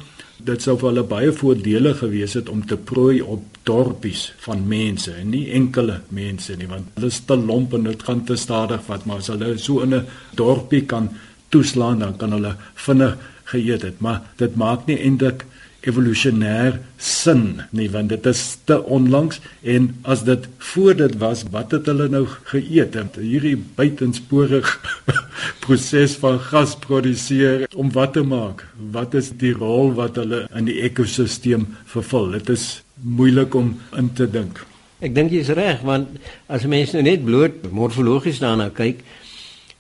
dit 0.45 0.63
sou 0.63 0.77
vir 0.79 0.91
hulle 0.91 1.07
baie 1.07 1.31
voordelig 1.35 2.01
gewees 2.01 2.35
het 2.39 2.49
om 2.49 2.63
te 2.67 2.77
prooi 2.77 3.21
op 3.21 3.50
dorpies 3.63 4.33
van 4.45 4.67
mense 4.67 5.13
en 5.13 5.29
nie 5.29 5.51
enkele 5.57 5.99
mense 6.09 6.55
nie 6.57 6.67
want 6.67 6.87
hulle 6.95 7.11
is 7.13 7.19
te 7.25 7.35
lomp 7.37 7.73
en 7.73 7.83
dit 7.83 8.03
gaan 8.07 8.23
te 8.25 8.35
stadig 8.35 8.81
vat 8.87 9.05
maar 9.05 9.21
as 9.21 9.29
hulle 9.33 9.57
so 9.57 9.81
in 9.85 9.93
'n 9.95 10.07
dorpie 10.35 10.85
kan 10.85 11.09
toeslaan 11.51 11.99
dan 11.99 12.17
kan 12.17 12.31
hulle 12.31 12.55
vinnig 12.75 13.17
geëet 13.51 13.81
het. 13.81 13.99
Maar 13.99 14.21
dit 14.41 14.55
maak 14.55 14.87
nie 14.87 14.99
eintlik 14.99 15.45
evolusionêr 15.81 16.75
sin 17.01 17.63
nie 17.73 17.87
want 17.89 18.11
dit 18.13 18.27
is 18.29 18.41
te 18.69 18.75
onlangs 18.95 19.39
en 19.73 19.87
as 20.13 20.21
dit 20.27 20.43
voor 20.71 20.93
dit 20.99 21.15
was 21.23 21.41
wat 21.55 21.73
het 21.73 21.89
hulle 21.89 22.05
nou 22.13 22.27
geëet? 22.51 22.95
En 23.01 23.09
hierdie 23.17 23.57
buitensporig 23.79 24.75
proses 25.63 26.15
van 26.21 26.37
gas 26.51 26.75
produseer 26.85 27.65
om 27.75 27.89
wat 27.97 28.13
te 28.17 28.23
maak? 28.23 28.67
Wat 28.93 29.17
is 29.17 29.33
die 29.41 29.55
rol 29.57 29.95
wat 29.97 30.21
hulle 30.21 30.45
in 30.53 30.69
die 30.69 30.79
ekosisteem 30.85 31.65
vervul? 31.95 32.31
Dit 32.37 32.53
is 32.57 32.67
moeilik 33.01 33.55
om 33.55 33.73
in 33.97 34.13
te 34.13 34.29
dink. 34.29 34.65
Ek 35.01 35.15
dink 35.15 35.31
jy's 35.33 35.49
reg 35.57 35.81
want 35.85 36.09
as 36.47 36.67
mense 36.69 36.93
nou 36.93 37.03
net 37.05 37.25
bloot 37.25 37.65
morfologies 37.73 38.41
daarna 38.43 38.69
kyk 38.69 39.01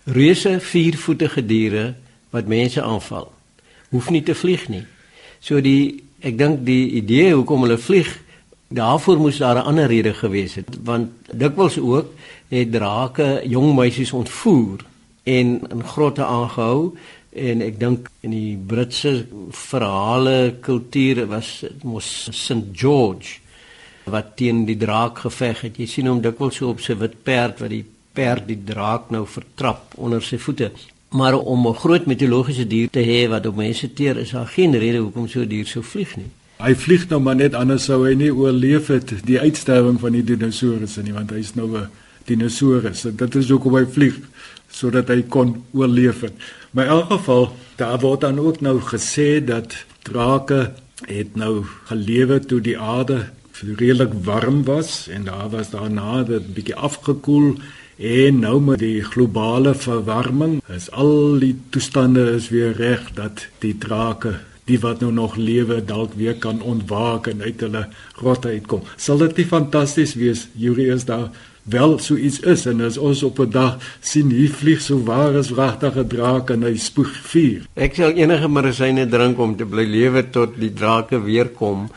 reuse 0.09 0.57
viervoetige 0.65 1.45
diere 1.45 1.93
wat 2.33 2.49
mense 2.49 2.81
aanval 2.81 3.29
hoef 3.91 4.09
nie 4.09 4.23
te 4.23 4.35
vlieg 4.35 4.67
nie. 4.69 4.85
So 5.39 5.61
die 5.61 6.03
ek 6.21 6.37
dink 6.37 6.65
die 6.65 6.97
idee 7.01 7.33
hoekom 7.35 7.65
hulle 7.65 7.77
vlieg 7.81 8.09
daarvoor 8.71 9.19
moes 9.19 9.37
daar 9.37 9.57
'n 9.57 9.67
ander 9.67 9.87
rede 9.87 10.13
gewees 10.13 10.55
het 10.55 10.69
want 10.83 11.09
dikwels 11.31 11.77
ook 11.77 12.13
het 12.49 12.71
drake 12.71 13.41
jong 13.45 13.75
meisies 13.75 14.11
ontvoer 14.11 14.79
en 15.23 15.61
in 15.69 15.83
grotte 15.83 16.25
aangehou 16.25 16.97
en 17.31 17.61
ek 17.61 17.79
dink 17.79 18.09
in 18.21 18.31
die 18.31 18.57
Britse 18.57 19.25
verhale 19.51 20.57
kultuur 20.61 21.25
was 21.27 21.63
mos 21.83 22.29
St 22.31 22.73
George 22.73 23.39
wat 24.11 24.35
teen 24.35 24.65
die 24.65 24.77
draak 24.77 25.19
geveg 25.25 25.61
het 25.67 25.77
jy 25.79 25.87
sien 25.87 26.07
hom 26.07 26.21
dikwels 26.21 26.57
so 26.59 26.69
op 26.69 26.81
sy 26.81 26.97
wit 26.99 27.23
perd 27.23 27.61
wat 27.63 27.69
die 27.69 27.85
perd 28.13 28.47
die 28.47 28.59
draak 28.65 29.11
nou 29.11 29.25
vertrap 29.25 29.95
onder 29.97 30.21
sy 30.21 30.37
voete 30.37 30.71
Maar 31.11 31.33
om 31.33 31.67
'n 31.67 31.75
groot 31.75 32.05
mitologiese 32.05 32.67
dier 32.67 32.89
te 32.89 32.99
hê 32.99 33.29
wat 33.29 33.45
op 33.45 33.55
mense 33.55 33.93
teer 33.93 34.17
is, 34.17 34.29
daar 34.29 34.47
geen 34.47 34.77
rede 34.77 34.97
hoekom 34.97 35.27
so 35.27 35.39
'n 35.39 35.47
dier 35.47 35.67
sou 35.67 35.83
vlieg 35.83 36.15
nie. 36.15 36.31
Hy 36.57 36.75
vlieg 36.75 37.09
nou 37.09 37.19
maar 37.21 37.35
net 37.35 37.53
anders 37.53 37.83
sou 37.83 38.07
hy 38.07 38.13
nie 38.13 38.33
oorleef 38.33 38.87
het 38.87 39.13
die 39.25 39.39
uitsterwing 39.39 39.99
van 39.99 40.11
die 40.11 40.23
dinosourusse 40.23 41.01
nie, 41.01 41.13
want 41.13 41.29
hy's 41.29 41.53
nou 41.53 41.77
'n 41.77 41.87
dinosourus. 42.25 43.01
Dit 43.01 43.35
is 43.35 43.49
hoekom 43.49 43.75
hy 43.75 43.85
vlieg 43.85 44.15
sodat 44.69 45.07
hy 45.07 45.21
kon 45.21 45.63
oorleef 45.73 46.21
het. 46.21 46.33
Maar 46.71 46.85
in 46.85 46.91
elk 46.91 47.11
geval, 47.11 47.51
daar 47.75 47.99
word 47.99 48.21
dan 48.21 48.39
ook 48.39 48.61
nou 48.61 48.79
gesê 48.79 49.43
dat 49.43 49.75
drake 50.01 50.71
het 51.05 51.35
nou 51.35 51.63
gelewe 51.89 52.39
toe 52.39 52.61
die 52.61 52.79
aarde 52.79 53.25
redelik 53.77 54.13
warm 54.23 54.63
was 54.63 55.07
en 55.07 55.23
daar 55.23 55.49
was 55.49 55.69
daarna 55.69 56.23
dit 56.23 56.53
bietjie 56.53 56.75
afgekoel 56.75 57.57
En 58.01 58.39
nou 58.39 58.55
met 58.61 58.79
die 58.81 59.03
globale 59.05 59.75
verwarming 59.77 60.55
is 60.73 60.87
al 60.91 61.37
die 61.39 61.53
toestande 61.69 62.31
is 62.33 62.47
weer 62.49 62.73
reg 62.73 63.03
dat 63.13 63.43
die 63.61 63.75
drake, 63.77 64.39
die 64.65 64.79
wat 64.81 65.03
nou 65.05 65.11
nog 65.13 65.35
lewe, 65.35 65.77
dalk 65.85 66.15
weer 66.17 66.33
kan 66.33 66.63
ontwaak 66.65 67.27
en 67.29 67.43
uit 67.45 67.61
hulle 67.61 67.83
grotte 68.17 68.55
uitkom. 68.55 68.81
Sal 68.97 69.21
dit 69.21 69.37
nie 69.37 69.45
fantasties 69.45 70.15
wees? 70.17 70.47
Yuri 70.57 70.89
is 70.95 71.05
daar 71.05 71.29
wel 71.71 71.97
so 71.99 72.15
iets 72.15 72.39
is 72.39 72.65
en 72.69 72.81
as 72.85 72.97
ons 72.97 73.23
op 73.23 73.39
'n 73.39 73.49
dag 73.49 73.77
sien 73.99 74.29
hier 74.29 74.51
vlieg 74.51 74.81
so 74.81 75.03
waar 75.03 75.35
is 75.35 75.49
wragtige 75.49 76.07
draak 76.07 76.49
en 76.49 76.63
hy 76.63 76.75
spoeg 76.77 77.11
vuur. 77.31 77.61
Ek 77.75 77.95
sal 77.95 78.11
enige 78.11 78.47
medisyne 78.47 79.07
drink 79.07 79.39
om 79.39 79.55
te 79.55 79.65
bly 79.65 79.85
lewe 79.85 80.29
tot 80.29 80.59
die 80.59 80.73
drake 80.73 81.23
weer 81.23 81.49
kom 81.49 81.89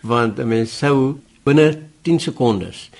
want 0.00 0.38
'n 0.38 0.48
mens 0.48 0.78
sou 0.78 1.18
binne 1.44 1.78
10 2.02 2.20
sekondes 2.20 2.90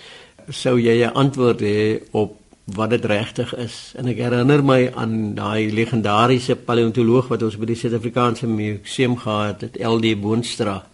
sou 0.49 0.79
jy 0.79 1.05
'n 1.05 1.15
antwoord 1.15 1.61
hê 1.61 2.01
op 2.13 2.37
wat 2.65 2.91
dit 2.91 3.05
regtig 3.05 3.55
is. 3.57 3.93
En 3.97 4.07
ek 4.07 4.17
herinner 4.17 4.65
my 4.65 4.91
aan 4.95 5.35
daai 5.35 5.73
legendariese 5.73 6.57
paleontoloog 6.57 7.29
wat 7.29 7.43
ons 7.43 7.57
by 7.57 7.67
die 7.67 7.77
Suid-Afrikaanse 7.77 8.47
Museum 8.47 9.17
gehad 9.17 9.61
het, 9.61 9.79
LD 9.83 10.21
Boonstra. 10.21 10.90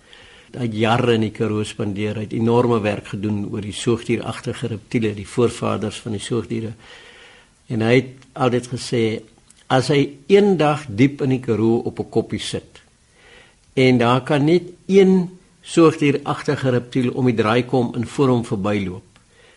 Het 0.57 0.73
jare 0.73 1.15
in 1.15 1.27
die 1.27 1.35
Karoo 1.37 1.65
spandeer, 1.65 2.17
het 2.17 2.33
enorme 2.33 2.81
werk 2.81 3.11
gedoen 3.13 3.45
oor 3.53 3.61
die 3.61 3.77
soogdieragtige 3.77 4.71
reptiele, 4.73 5.13
die 5.15 5.29
voorvaders 5.29 5.99
van 6.01 6.17
die 6.17 6.23
soogdiere. 6.23 6.73
En 7.69 7.83
hy 7.85 7.95
het 7.95 8.27
altyd 8.33 8.71
gesê 8.73 9.03
as 9.69 9.91
hy 9.93 10.01
eendag 10.33 10.87
diep 10.89 11.21
in 11.27 11.35
die 11.35 11.43
Karoo 11.45 11.83
op 11.85 12.01
'n 12.01 12.09
koppie 12.09 12.41
sit 12.41 12.81
en 13.75 13.99
daar 13.99 14.23
kan 14.23 14.45
net 14.45 14.63
een 14.87 15.29
soogdieragtige 15.63 16.71
reptiel 16.71 17.11
om 17.13 17.27
die 17.27 17.35
draai 17.35 17.65
kom 17.65 17.93
en 17.95 18.07
voor 18.07 18.29
hom 18.29 18.45
verbyloop, 18.45 19.05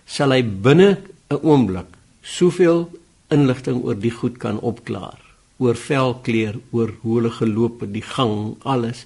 sal 0.06 0.32
hy 0.32 0.44
binne 0.44 0.98
'n 1.30 1.40
oomblik 1.42 1.96
soveel 2.22 2.90
inligting 3.30 3.84
oor 3.84 3.96
die 3.96 4.12
goed 4.12 4.38
kan 4.38 4.60
opklaar 4.60 5.20
oor 5.60 5.76
velkleur, 5.76 6.56
oor 6.72 6.94
hoe 7.02 7.16
hulle 7.18 7.32
geloop 7.36 7.82
het, 7.84 7.94
die 7.94 8.06
gang, 8.16 8.56
alles. 8.64 9.06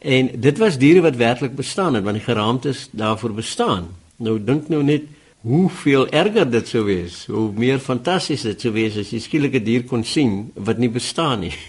En 0.00 0.30
dit 0.40 0.58
was 0.58 0.78
diere 0.80 1.00
wat 1.04 1.16
werklik 1.16 1.54
bestaan 1.54 1.94
het, 1.94 2.04
want 2.04 2.16
die 2.16 2.24
geraamtes 2.24 2.88
daarvoor 2.90 3.34
bestaan. 3.34 3.88
Nou 4.16 4.38
dink 4.44 4.68
nou 4.68 4.82
net 4.82 5.02
hoeveel 5.40 6.08
erger 6.08 6.48
dit 6.50 6.68
sou 6.68 6.84
wees, 6.84 7.26
hoe 7.28 7.50
meer 7.56 7.78
fantasties 7.80 8.44
dit 8.48 8.60
sou 8.60 8.72
wees 8.72 8.96
as 8.96 9.12
jy 9.12 9.20
skielik 9.20 9.54
'n 9.60 9.64
dier 9.64 9.84
kon 9.84 10.04
sien 10.04 10.52
wat 10.54 10.78
nie 10.78 10.90
bestaan 10.90 11.40
nie. 11.40 11.52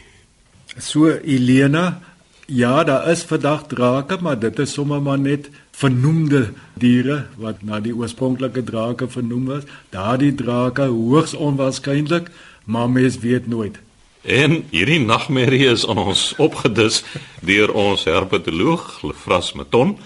So 0.78 1.12
Elena, 1.12 2.00
ja, 2.48 2.84
daar 2.84 3.10
is 3.12 3.24
vandag 3.24 3.68
drake, 3.68 4.18
maar 4.22 4.40
dit 4.40 4.60
is 4.60 4.74
sommer 4.74 5.02
maar 5.02 5.20
net 5.20 5.50
vernoemde 5.72 6.54
diere 6.80 7.26
wat 7.36 7.64
na 7.64 7.80
die 7.80 7.96
oorspronklike 7.96 8.64
drake 8.64 9.08
vernoem 9.08 9.46
was. 9.46 9.64
Daardie 9.90 10.36
drake 10.36 10.82
hoogs 10.82 11.34
onwaarskynlik, 11.34 12.32
maar 12.66 12.90
mens 12.90 13.20
weet 13.20 13.48
nooit. 13.48 13.80
En 14.22 14.70
hierdie 14.70 15.02
nagmerrie 15.02 15.66
is 15.66 15.82
aan 15.90 15.98
ons 15.98 16.38
opgedis 16.38 17.02
deur 17.42 17.74
ons 17.74 18.06
herpetoloog 18.06 19.02
Lefras 19.02 19.58
Maton, 19.58 19.98